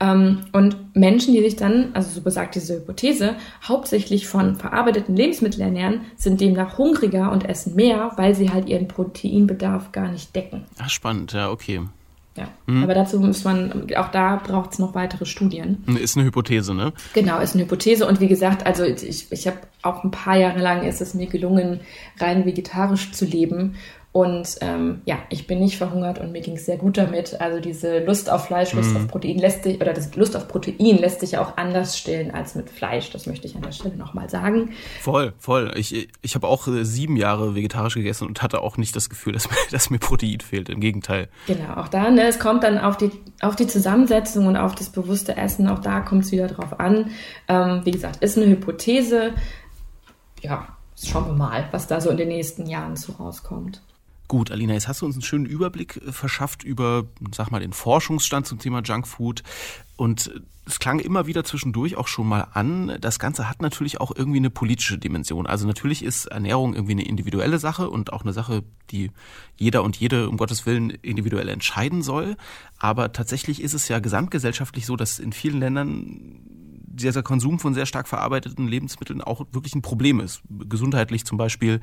[0.00, 5.62] Ähm, und Menschen, die sich dann, also so besagt diese Hypothese, hauptsächlich von verarbeiteten Lebensmitteln
[5.62, 10.64] ernähren, sind demnach hungriger und essen mehr, weil sie halt ihren Proteinbedarf gar nicht decken.
[10.78, 11.80] Ach, spannend, ja, okay.
[12.38, 12.84] Ja, hm.
[12.84, 15.82] aber dazu muss man, auch da braucht es noch weitere Studien.
[16.00, 16.92] Ist eine Hypothese, ne?
[17.12, 18.06] Genau, ist eine Hypothese.
[18.06, 21.26] Und wie gesagt, also ich, ich habe auch ein paar Jahre lang ist es mir
[21.26, 21.80] gelungen,
[22.20, 23.74] rein vegetarisch zu leben.
[24.10, 27.40] Und ähm, ja, ich bin nicht verhungert und mir ging es sehr gut damit.
[27.40, 28.96] Also diese Lust auf Fleisch, Lust mm.
[28.96, 32.30] auf Protein lässt sich, oder das Lust auf Protein lässt sich ja auch anders stillen
[32.30, 33.10] als mit Fleisch.
[33.10, 34.70] Das möchte ich an der Stelle nochmal sagen.
[35.00, 35.72] Voll, voll.
[35.76, 39.34] Ich, ich habe auch äh, sieben Jahre vegetarisch gegessen und hatte auch nicht das Gefühl,
[39.34, 40.70] dass mir, dass mir Protein fehlt.
[40.70, 41.28] Im Gegenteil.
[41.46, 43.10] Genau, auch da, ne, es kommt dann auf die,
[43.42, 45.68] auf die Zusammensetzung und auf das bewusste Essen.
[45.68, 47.10] Auch da kommt es wieder drauf an.
[47.46, 49.34] Ähm, wie gesagt, ist eine Hypothese.
[50.40, 50.66] Ja,
[50.96, 53.82] schauen wir mal, was da so in den nächsten Jahren so rauskommt.
[54.28, 57.72] Gut, Alina, jetzt hast du uns einen schönen Überblick äh, verschafft über, sag mal, den
[57.72, 59.42] Forschungsstand zum Thema Junkfood.
[59.96, 60.30] Und
[60.66, 64.38] es klang immer wieder zwischendurch auch schon mal an, das Ganze hat natürlich auch irgendwie
[64.38, 65.46] eine politische Dimension.
[65.46, 69.10] Also natürlich ist Ernährung irgendwie eine individuelle Sache und auch eine Sache, die
[69.56, 72.36] jeder und jede um Gottes Willen individuell entscheiden soll.
[72.78, 76.67] Aber tatsächlich ist es ja gesamtgesellschaftlich so, dass in vielen Ländern
[77.00, 81.80] dieser Konsum von sehr stark verarbeiteten Lebensmitteln auch wirklich ein Problem ist, gesundheitlich zum Beispiel.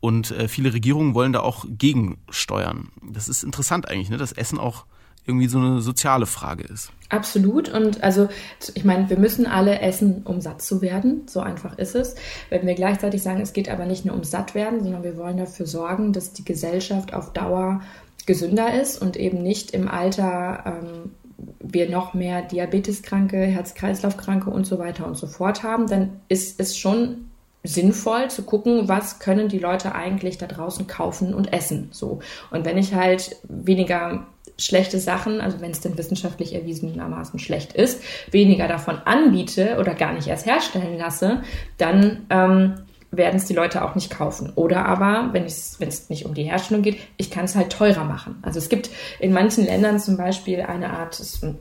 [0.00, 2.88] Und äh, viele Regierungen wollen da auch gegensteuern.
[3.02, 4.16] Das ist interessant eigentlich, ne?
[4.16, 4.86] dass Essen auch
[5.26, 6.92] irgendwie so eine soziale Frage ist.
[7.08, 7.68] Absolut.
[7.68, 8.28] Und also,
[8.74, 11.22] ich meine, wir müssen alle essen, um satt zu werden.
[11.26, 12.14] So einfach ist es.
[12.48, 15.36] Wenn wir gleichzeitig sagen, es geht aber nicht nur um satt werden, sondern wir wollen
[15.36, 17.80] dafür sorgen, dass die Gesellschaft auf Dauer
[18.26, 21.12] gesünder ist und eben nicht im Alter ähm,
[21.60, 26.76] wir noch mehr Diabeteskranke, Herz-Kreislauf-Kranke und so weiter und so fort haben, dann ist es
[26.76, 27.28] schon
[27.62, 31.88] sinnvoll zu gucken, was können die Leute eigentlich da draußen kaufen und essen.
[31.90, 32.20] So.
[32.50, 34.26] Und wenn ich halt weniger
[34.58, 40.14] schlechte Sachen, also wenn es denn wissenschaftlich erwiesenermaßen schlecht ist, weniger davon anbiete oder gar
[40.14, 41.42] nicht erst herstellen lasse,
[41.76, 42.74] dann ähm,
[43.16, 44.52] werden es die Leute auch nicht kaufen.
[44.54, 48.38] Oder aber, wenn es nicht um die Herstellung geht, ich kann es halt teurer machen.
[48.42, 51.14] Also es gibt in manchen Ländern zum Beispiel eine Art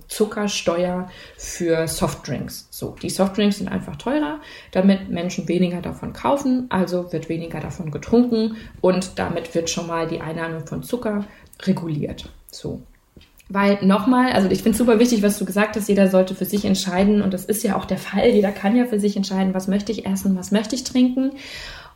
[0.07, 2.67] Zuckersteuer für Softdrinks.
[2.71, 4.39] So, die Softdrinks sind einfach teurer,
[4.71, 10.07] damit Menschen weniger davon kaufen, also wird weniger davon getrunken und damit wird schon mal
[10.07, 11.25] die Einnahme von Zucker
[11.63, 12.29] reguliert.
[12.51, 12.81] So.
[13.47, 16.45] Weil nochmal, also ich finde es super wichtig, was du gesagt hast, jeder sollte für
[16.45, 19.53] sich entscheiden und das ist ja auch der Fall, jeder kann ja für sich entscheiden,
[19.53, 21.31] was möchte ich essen, was möchte ich trinken.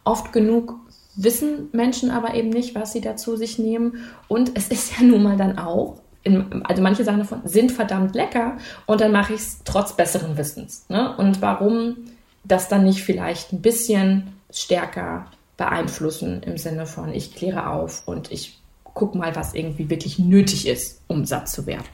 [0.04, 0.76] Oft genug
[1.16, 5.24] wissen Menschen aber eben nicht, was sie dazu sich nehmen und es ist ja nun
[5.24, 9.40] mal dann auch, in, also manche Sachen davon sind verdammt lecker und dann mache ich
[9.40, 10.86] es trotz besseren Wissens.
[10.90, 11.16] Ne?
[11.18, 11.98] Und warum
[12.44, 15.26] das dann nicht vielleicht ein bisschen stärker
[15.58, 18.59] beeinflussen im Sinne von, ich kläre auf und ich
[19.00, 21.86] guck mal, was irgendwie wirklich nötig ist, um satt zu werden.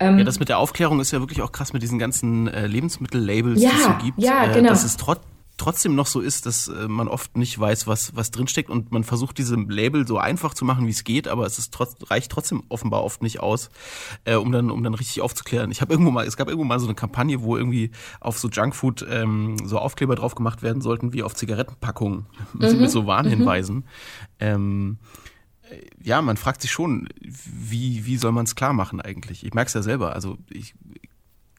[0.00, 2.66] Ähm, ja, das mit der Aufklärung ist ja wirklich auch krass mit diesen ganzen äh,
[2.66, 4.18] Lebensmittellabels, ja, die es so gibt.
[4.18, 4.70] Ja, äh, genau.
[4.70, 5.20] Dass es trotz
[5.58, 9.04] trotzdem noch so ist, dass äh, man oft nicht weiß, was, was drinsteckt und man
[9.04, 12.32] versucht, diese Label so einfach zu machen, wie es geht, aber es ist trotz, reicht
[12.32, 13.68] trotzdem offenbar oft nicht aus,
[14.24, 15.70] äh, um, dann, um dann richtig aufzuklären.
[15.70, 18.48] Ich habe irgendwo mal, es gab irgendwo mal so eine Kampagne, wo irgendwie auf so
[18.48, 22.24] Junkfood ähm, so Aufkleber drauf gemacht werden sollten, wie auf Zigarettenpackungen
[22.54, 22.80] mhm.
[22.80, 23.76] mit so Warnhinweisen.
[23.76, 23.84] Mhm.
[24.40, 24.98] Ähm,
[26.02, 29.44] ja, man fragt sich schon, wie, wie soll man es klar machen eigentlich?
[29.44, 30.14] Ich merke es ja selber.
[30.14, 30.74] Also ich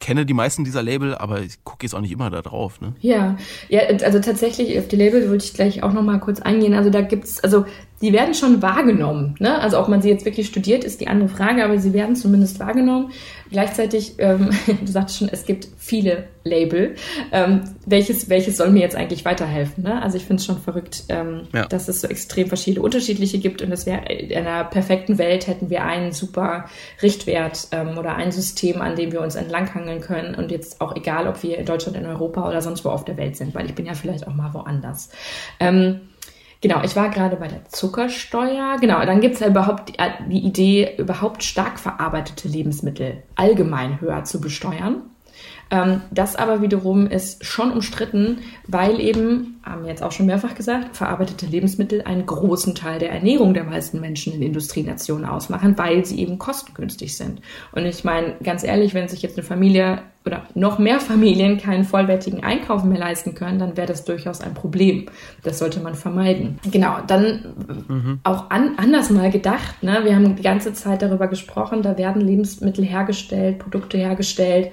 [0.02, 2.80] kenne die meisten dieser Label, aber ich gucke jetzt auch nicht immer da drauf.
[2.80, 2.94] Ne?
[3.00, 3.36] Ja,
[3.68, 6.74] ja, also tatsächlich auf die Label wollte ich gleich auch noch mal kurz eingehen.
[6.74, 7.64] Also da gibt's, also
[8.02, 9.36] die werden schon wahrgenommen.
[9.38, 9.60] Ne?
[9.60, 12.58] Also ob man sie jetzt wirklich studiert, ist die andere Frage, aber sie werden zumindest
[12.58, 13.12] wahrgenommen.
[13.48, 14.50] Gleichzeitig, ähm,
[14.84, 16.96] du sagst schon, es gibt viele Label.
[17.30, 19.84] Ähm, welches, welches soll mir jetzt eigentlich weiterhelfen?
[19.84, 20.02] Ne?
[20.02, 21.66] Also ich finde es schon verrückt, ähm, ja.
[21.66, 25.70] dass es so extrem verschiedene unterschiedliche gibt und das wäre in einer perfekten Welt hätten
[25.70, 26.64] wir einen super
[27.02, 31.28] Richtwert ähm, oder ein System, an dem wir uns entlanghangeln können und jetzt auch egal,
[31.28, 33.76] ob wir in Deutschland, in Europa oder sonst wo auf der Welt sind, weil ich
[33.76, 35.10] bin ja vielleicht auch mal woanders.
[35.60, 36.00] Ähm,
[36.62, 38.76] Genau, ich war gerade bei der Zuckersteuer.
[38.80, 39.94] Genau, dann gibt es ja überhaupt die,
[40.30, 45.02] die Idee, überhaupt stark verarbeitete Lebensmittel allgemein höher zu besteuern.
[45.72, 50.54] Ähm, das aber wiederum ist schon umstritten, weil eben, haben wir jetzt auch schon mehrfach
[50.54, 56.04] gesagt, verarbeitete Lebensmittel einen großen Teil der Ernährung der meisten Menschen in Industrienationen ausmachen, weil
[56.04, 57.40] sie eben kostengünstig sind.
[57.72, 61.84] Und ich meine, ganz ehrlich, wenn sich jetzt eine Familie oder noch mehr Familien keinen
[61.84, 65.06] vollwertigen Einkauf mehr leisten können, dann wäre das durchaus ein Problem.
[65.42, 66.58] Das sollte man vermeiden.
[66.70, 67.54] Genau, dann
[67.88, 68.20] mhm.
[68.22, 69.82] auch an, anders mal gedacht.
[69.82, 70.00] Ne?
[70.04, 74.70] Wir haben die ganze Zeit darüber gesprochen, da werden Lebensmittel hergestellt, Produkte hergestellt,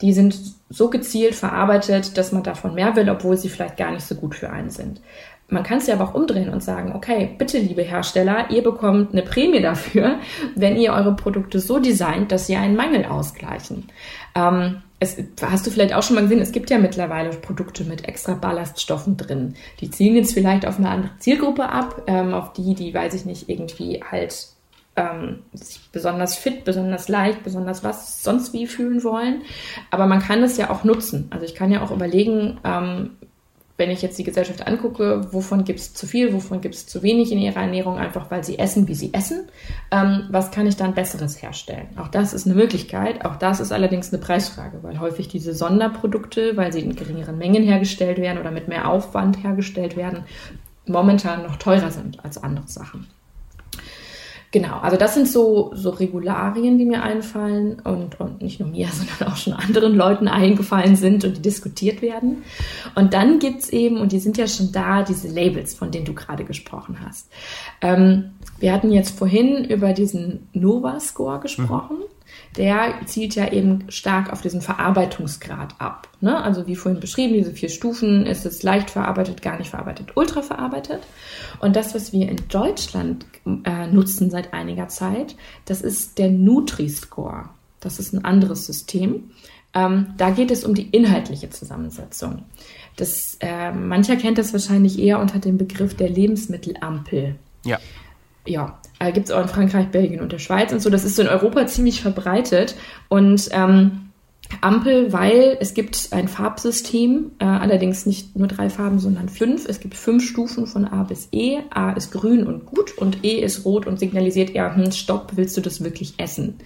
[0.00, 0.34] die sind
[0.72, 4.34] so gezielt verarbeitet, dass man davon mehr will, obwohl sie vielleicht gar nicht so gut
[4.34, 5.00] für einen sind.
[5.48, 9.12] Man kann es ja aber auch umdrehen und sagen, okay, bitte liebe Hersteller, ihr bekommt
[9.12, 10.18] eine Prämie dafür,
[10.54, 13.88] wenn ihr eure Produkte so designt, dass sie einen Mangel ausgleichen.
[14.34, 18.08] Ähm, es, hast du vielleicht auch schon mal gesehen, es gibt ja mittlerweile Produkte mit
[18.08, 19.54] extra Ballaststoffen drin.
[19.80, 23.26] Die zielen jetzt vielleicht auf eine andere Zielgruppe ab, ähm, auf die, die, weiß ich
[23.26, 24.51] nicht, irgendwie halt
[24.96, 29.42] ähm, sich besonders fit, besonders leicht, besonders was sonst wie fühlen wollen.
[29.90, 31.28] Aber man kann das ja auch nutzen.
[31.30, 33.10] Also ich kann ja auch überlegen, ähm,
[33.78, 37.02] wenn ich jetzt die Gesellschaft angucke, wovon gibt es zu viel, wovon gibt es zu
[37.02, 39.48] wenig in ihrer Ernährung, einfach weil sie essen, wie sie essen,
[39.90, 41.88] ähm, was kann ich dann Besseres herstellen?
[41.96, 46.56] Auch das ist eine Möglichkeit, auch das ist allerdings eine Preisfrage, weil häufig diese Sonderprodukte,
[46.56, 50.24] weil sie in geringeren Mengen hergestellt werden oder mit mehr Aufwand hergestellt werden,
[50.86, 53.06] momentan noch teurer sind als andere Sachen.
[54.52, 58.88] Genau, also das sind so, so Regularien, die mir einfallen und, und nicht nur mir,
[58.92, 62.44] sondern auch schon anderen Leuten eingefallen sind und die diskutiert werden.
[62.94, 66.12] Und dann gibt's eben, und die sind ja schon da, diese Labels, von denen du
[66.12, 67.30] gerade gesprochen hast.
[67.80, 71.96] Ähm, wir hatten jetzt vorhin über diesen Nova-Score gesprochen.
[71.96, 72.21] Mhm
[72.56, 76.08] der zielt ja eben stark auf diesen Verarbeitungsgrad ab.
[76.20, 76.42] Ne?
[76.42, 80.42] Also wie vorhin beschrieben, diese vier Stufen, ist es leicht verarbeitet, gar nicht verarbeitet, ultra
[80.42, 81.00] verarbeitet.
[81.60, 83.24] Und das, was wir in Deutschland
[83.64, 87.48] äh, nutzen seit einiger Zeit, das ist der Nutri-Score.
[87.80, 89.30] Das ist ein anderes System.
[89.74, 92.42] Ähm, da geht es um die inhaltliche Zusammensetzung.
[92.96, 97.36] Das, äh, mancher kennt das wahrscheinlich eher unter dem Begriff der Lebensmittelampel.
[97.64, 97.78] Ja.
[98.46, 100.88] Ja, Äh, Gibt es auch in Frankreich, Belgien und der Schweiz und so.
[100.88, 102.76] Das ist so in Europa ziemlich verbreitet.
[103.08, 104.10] Und ähm,
[104.60, 109.66] Ampel, weil es gibt ein Farbsystem, äh, allerdings nicht nur drei Farben, sondern fünf.
[109.66, 111.58] Es gibt fünf Stufen von A bis E.
[111.70, 115.56] A ist grün und gut und E ist rot und signalisiert ja, hm, stopp, willst
[115.56, 116.58] du das wirklich essen?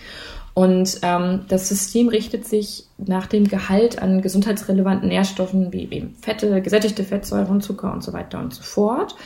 [0.59, 6.62] Und ähm, das System richtet sich nach dem Gehalt an gesundheitsrelevanten Nährstoffen wie eben Fette,
[6.62, 9.16] gesättigte Fettsäuren, Zucker und so weiter und so fort.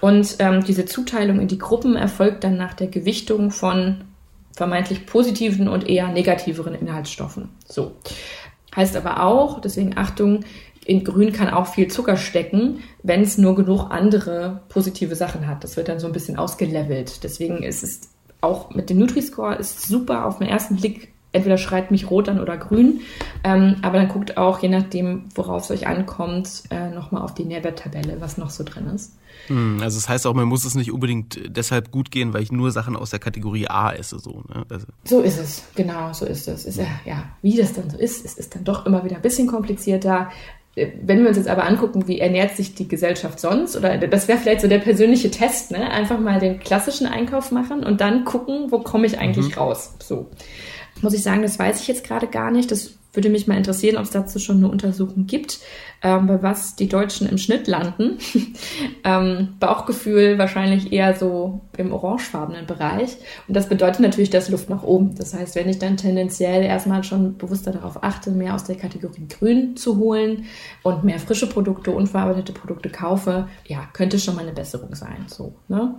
[0.00, 4.00] Und ähm, diese Zuteilung in die Gruppen erfolgt dann nach der Gewichtung von
[4.56, 7.50] vermeintlich positiven und eher negativeren Inhaltsstoffen.
[7.68, 7.92] So.
[8.74, 10.40] Heißt aber auch, deswegen Achtung,
[10.84, 15.62] in Grün kann auch viel Zucker stecken, wenn es nur genug andere positive Sachen hat.
[15.62, 17.22] Das wird dann so ein bisschen ausgelevelt.
[17.22, 18.09] Deswegen ist es
[18.40, 21.12] auch mit dem Nutri-Score ist super auf den ersten Blick.
[21.32, 23.02] Entweder schreit mich rot an oder grün,
[23.44, 27.44] ähm, aber dann guckt auch, je nachdem, worauf es euch ankommt, äh, nochmal auf die
[27.44, 29.12] Nährwerttabelle, was noch so drin ist.
[29.46, 32.50] Hm, also das heißt auch, man muss es nicht unbedingt deshalb gut gehen, weil ich
[32.50, 34.18] nur Sachen aus der Kategorie A esse.
[34.18, 34.64] So, ne?
[34.68, 34.86] also.
[35.04, 36.64] so ist es, genau, so ist es.
[36.64, 39.22] Ist ja, ja, wie das dann so ist, es ist dann doch immer wieder ein
[39.22, 40.30] bisschen komplizierter
[40.76, 44.38] wenn wir uns jetzt aber angucken, wie ernährt sich die Gesellschaft sonst, oder das wäre
[44.38, 45.90] vielleicht so der persönliche Test, ne?
[45.90, 49.62] Einfach mal den klassischen Einkauf machen und dann gucken, wo komme ich eigentlich mhm.
[49.62, 49.94] raus.
[49.98, 50.28] So.
[51.02, 52.70] Muss ich sagen, das weiß ich jetzt gerade gar nicht.
[52.70, 55.58] Das würde mich mal interessieren, ob es dazu schon eine Untersuchung gibt,
[56.02, 58.18] ähm, bei was die Deutschen im Schnitt landen.
[59.04, 63.16] ähm, Bauchgefühl wahrscheinlich eher so im orangefarbenen Bereich.
[63.48, 65.14] Und das bedeutet natürlich, dass Luft nach oben.
[65.16, 69.26] Das heißt, wenn ich dann tendenziell erstmal schon bewusster darauf achte, mehr aus der Kategorie
[69.28, 70.44] Grün zu holen
[70.82, 75.24] und mehr frische Produkte, unverarbeitete Produkte kaufe, ja, könnte schon mal eine Besserung sein.
[75.26, 75.96] So, ne?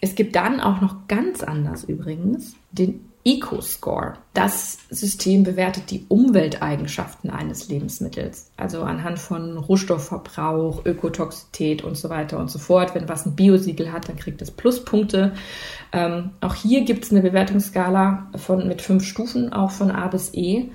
[0.00, 4.14] Es gibt dann auch noch ganz anders übrigens den Eco-Score.
[4.34, 12.38] Das System bewertet die Umwelteigenschaften eines Lebensmittels, also anhand von Rohstoffverbrauch, Ökotoxität und so weiter
[12.38, 12.94] und so fort.
[12.94, 15.34] Wenn was ein Biosiegel hat, dann kriegt es Pluspunkte.
[15.92, 20.34] Ähm, auch hier gibt es eine Bewertungsskala von, mit fünf Stufen, auch von A bis
[20.34, 20.70] E.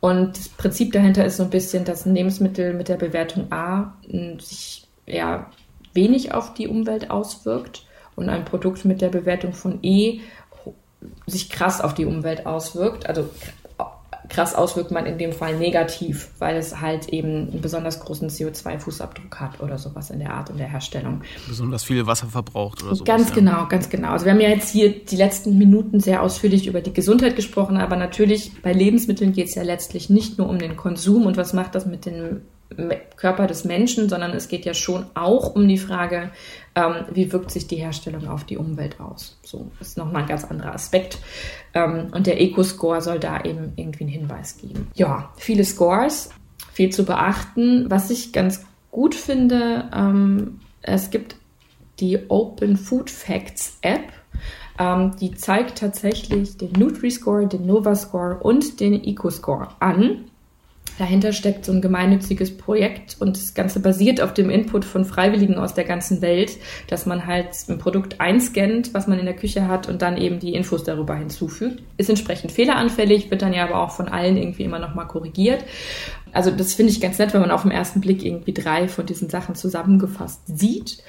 [0.00, 3.94] Und das Prinzip dahinter ist so ein bisschen, dass ein Lebensmittel mit der Bewertung A
[4.38, 5.46] sich eher
[5.94, 7.86] wenig auf die Umwelt auswirkt
[8.16, 10.20] und ein Produkt mit der Bewertung von E
[11.26, 13.08] sich krass auf die Umwelt auswirkt.
[13.08, 13.28] Also
[14.28, 19.36] krass auswirkt man in dem Fall negativ, weil es halt eben einen besonders großen CO2-Fußabdruck
[19.36, 21.22] hat oder sowas in der Art in der Herstellung.
[21.46, 23.04] Besonders viel Wasser verbraucht oder so.
[23.04, 23.34] Ganz ja.
[23.34, 24.10] genau, ganz genau.
[24.10, 27.76] Also wir haben ja jetzt hier die letzten Minuten sehr ausführlich über die Gesundheit gesprochen,
[27.76, 31.52] aber natürlich bei Lebensmitteln geht es ja letztlich nicht nur um den Konsum und was
[31.52, 32.40] macht das mit dem
[33.16, 36.30] Körper des Menschen, sondern es geht ja schon auch um die Frage,
[36.74, 39.38] ähm, wie wirkt sich die Herstellung auf die Umwelt aus.
[39.42, 41.18] So ist nochmal ein ganz anderer Aspekt.
[41.72, 44.88] Ähm, und der Eco-Score soll da eben irgendwie einen Hinweis geben.
[44.94, 46.30] Ja, viele Scores,
[46.72, 47.90] viel zu beachten.
[47.90, 51.36] Was ich ganz gut finde, ähm, es gibt
[52.00, 54.12] die Open Food Facts App.
[54.78, 60.24] Ähm, die zeigt tatsächlich den Nutri-Score, den Nova-Score und den Eco-Score an.
[60.98, 65.56] Dahinter steckt so ein gemeinnütziges Projekt und das Ganze basiert auf dem Input von Freiwilligen
[65.56, 66.56] aus der ganzen Welt,
[66.86, 70.38] dass man halt ein Produkt einscannt, was man in der Küche hat und dann eben
[70.38, 71.82] die Infos darüber hinzufügt.
[71.96, 75.64] Ist entsprechend fehleranfällig, wird dann ja aber auch von allen irgendwie immer nochmal korrigiert.
[76.32, 79.06] Also das finde ich ganz nett, wenn man auf den ersten Blick irgendwie drei von
[79.06, 81.02] diesen Sachen zusammengefasst sieht.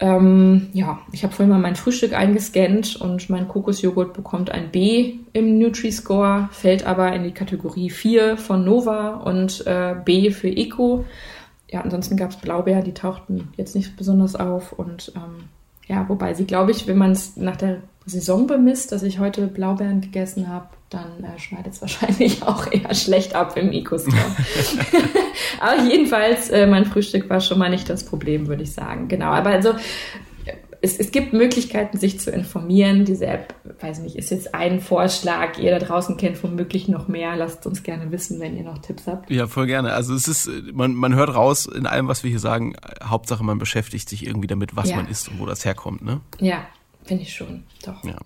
[0.00, 5.14] Ähm, ja, ich habe vorhin mal mein Frühstück eingescannt und mein Kokosjoghurt bekommt ein B
[5.32, 11.04] im Nutri-Score, fällt aber in die Kategorie 4 von Nova und äh, B für Eco.
[11.68, 15.48] Ja, ansonsten gab es Blaubeeren, die tauchten jetzt nicht besonders auf und ähm,
[15.88, 19.46] ja, wobei sie, glaube ich, wenn man es nach der Saison bemisst, dass ich heute
[19.46, 24.16] Blaubeeren gegessen habe, dann äh, schneidet es wahrscheinlich auch eher schlecht ab im Ecoscore.
[25.60, 29.08] aber jedenfalls, äh, mein Frühstück war schon mal nicht das Problem, würde ich sagen.
[29.08, 29.74] Genau, aber also
[30.80, 33.04] es, es gibt Möglichkeiten, sich zu informieren.
[33.04, 35.58] Diese App, weiß nicht, ist jetzt ein Vorschlag.
[35.58, 37.36] Ihr da draußen kennt womöglich noch mehr.
[37.36, 39.30] Lasst uns gerne wissen, wenn ihr noch Tipps habt.
[39.30, 39.92] Ja, voll gerne.
[39.92, 42.74] Also es ist, man, man hört raus in allem, was wir hier sagen.
[43.02, 44.96] Hauptsache, man beschäftigt sich irgendwie damit, was ja.
[44.96, 46.20] man isst und wo das herkommt, ne?
[46.38, 46.66] Ja,
[47.08, 48.04] Finde ich schon, doch.
[48.04, 48.18] Ja.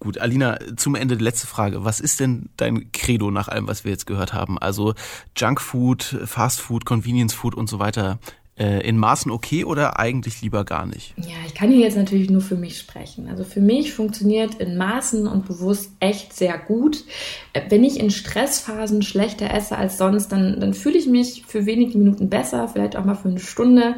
[0.00, 1.84] Gut, Alina, zum Ende die letzte Frage.
[1.84, 4.58] Was ist denn dein Credo nach allem, was wir jetzt gehört haben?
[4.58, 4.94] Also
[5.36, 8.18] Junkfood, Fastfood, Convenience Food und so weiter
[8.56, 11.14] in Maßen okay oder eigentlich lieber gar nicht?
[11.18, 13.28] Ja, ich kann hier jetzt natürlich nur für mich sprechen.
[13.28, 17.04] Also für mich funktioniert in Maßen und bewusst echt sehr gut.
[17.52, 21.66] Äh, wenn ich in Stressphasen schlechter esse als sonst, dann, dann fühle ich mich für
[21.66, 23.96] wenige Minuten besser, vielleicht auch mal für eine Stunde.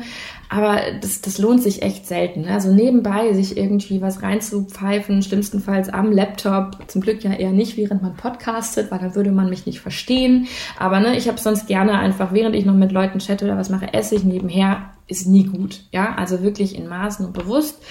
[0.49, 2.43] Aber das, das lohnt sich echt selten.
[2.43, 2.53] Ne?
[2.53, 6.79] Also nebenbei sich irgendwie was reinzupfeifen, schlimmstenfalls am Laptop.
[6.89, 10.47] Zum Glück ja eher nicht, während man podcastet, weil dann würde man mich nicht verstehen.
[10.79, 13.69] Aber ne, ich habe sonst gerne einfach, während ich noch mit Leuten chatte oder was
[13.69, 14.91] mache, esse ich nebenher.
[15.07, 15.83] Ist nie gut.
[15.93, 17.83] Ja, also wirklich in Maßen und bewusst.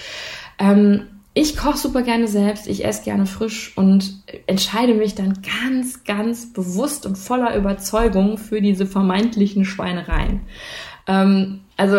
[0.60, 1.04] Ähm,
[1.34, 6.52] ich koche super gerne selbst, ich esse gerne frisch und entscheide mich dann ganz, ganz
[6.52, 10.42] bewusst und voller Überzeugung für diese vermeintlichen Schweinereien.
[11.06, 11.98] Ähm, also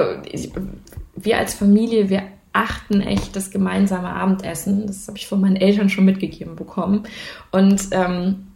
[1.16, 2.22] wir als Familie, wir
[2.52, 4.86] achten echt das gemeinsame Abendessen.
[4.86, 7.04] Das habe ich von meinen Eltern schon mitgegeben bekommen.
[7.52, 8.48] Und ähm,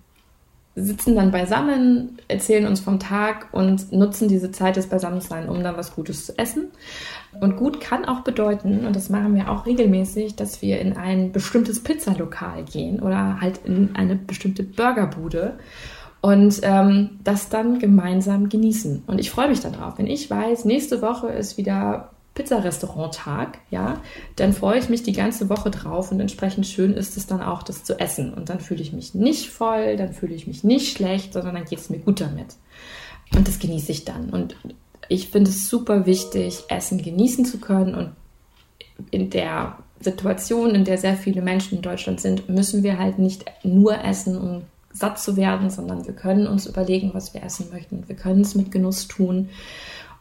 [0.74, 5.76] sitzen dann beisammen, erzählen uns vom Tag und nutzen diese Zeit des Beisammenseins, um dann
[5.76, 6.70] was Gutes zu essen.
[7.40, 11.30] Und gut kann auch bedeuten, und das machen wir auch regelmäßig, dass wir in ein
[11.30, 15.58] bestimmtes Pizzalokal gehen oder halt in eine bestimmte Burgerbude
[16.22, 19.02] und ähm, das dann gemeinsam genießen.
[19.06, 19.98] Und ich freue mich darauf.
[19.98, 24.00] Wenn ich weiß, nächste Woche ist wieder Pizzarestaurant-Tag, ja,
[24.36, 27.64] dann freue ich mich die ganze Woche drauf und entsprechend schön ist es dann auch,
[27.64, 28.32] das zu essen.
[28.32, 31.64] Und dann fühle ich mich nicht voll, dann fühle ich mich nicht schlecht, sondern dann
[31.64, 32.54] geht es mir gut damit.
[33.34, 34.30] Und das genieße ich dann.
[34.30, 34.56] Und
[35.08, 37.96] ich finde es super wichtig, Essen genießen zu können.
[37.96, 38.10] Und
[39.10, 43.44] in der Situation, in der sehr viele Menschen in Deutschland sind, müssen wir halt nicht
[43.64, 44.62] nur essen, um
[44.93, 48.09] satt zu werden, sondern wir können uns überlegen, was wir essen möchten.
[48.09, 49.49] Wir können es mit Genuss tun.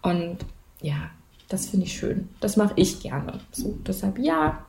[0.02, 0.38] Und
[0.82, 1.10] ja,
[1.50, 2.30] das finde ich schön.
[2.40, 3.40] Das mache ich gerne.
[3.52, 4.66] So, deshalb ja,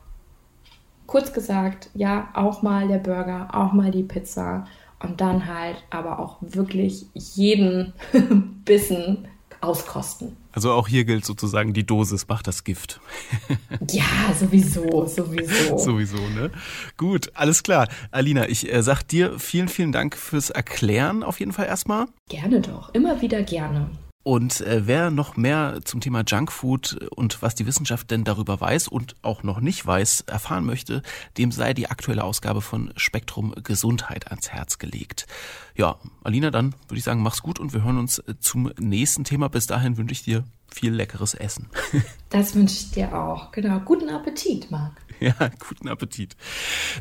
[1.07, 4.65] kurz gesagt, ja, auch mal der Burger, auch mal die Pizza
[4.99, 7.93] und dann halt aber auch wirklich jeden
[8.65, 9.27] Bissen
[9.61, 10.35] auskosten.
[10.53, 13.01] Also auch hier gilt sozusagen, die Dosis macht das Gift.
[13.91, 14.03] ja,
[14.39, 15.77] sowieso, sowieso.
[15.77, 16.51] sowieso, ne?
[16.95, 17.87] Gut, alles klar.
[18.11, 22.05] Alina, ich äh, sag dir vielen, vielen Dank fürs Erklären auf jeden Fall erstmal.
[22.29, 23.89] Gerne doch, immer wieder gerne.
[24.23, 28.87] Und äh, wer noch mehr zum Thema Junkfood und was die Wissenschaft denn darüber weiß
[28.87, 31.01] und auch noch nicht weiß, erfahren möchte,
[31.37, 35.27] dem sei die aktuelle Ausgabe von Spektrum Gesundheit ans Herz gelegt.
[35.75, 39.25] Ja, Alina, dann würde ich sagen, mach's gut und wir hören uns äh, zum nächsten
[39.25, 39.49] Thema.
[39.49, 41.69] Bis dahin wünsche ich dir viel leckeres Essen.
[42.29, 43.51] Das wünsche ich dir auch.
[43.51, 43.79] Genau.
[43.81, 44.93] Guten Appetit, Marc.
[45.19, 46.35] Ja, guten Appetit.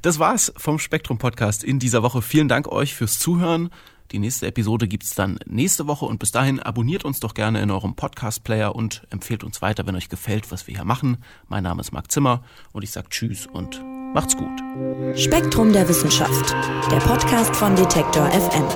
[0.03, 2.21] Das war's vom Spektrum Podcast in dieser Woche.
[2.21, 3.71] Vielen Dank euch fürs Zuhören.
[4.13, 7.71] Die nächste Episode gibt's dann nächste Woche und bis dahin abonniert uns doch gerne in
[7.71, 11.17] eurem Podcast-Player und empfehlt uns weiter, wenn euch gefällt, was wir hier machen.
[11.49, 12.43] Mein Name ist Marc Zimmer
[12.73, 13.83] und ich sage Tschüss und
[14.13, 14.63] macht's gut.
[15.19, 16.55] Spektrum der Wissenschaft,
[16.91, 18.67] der Podcast von Detektor FM.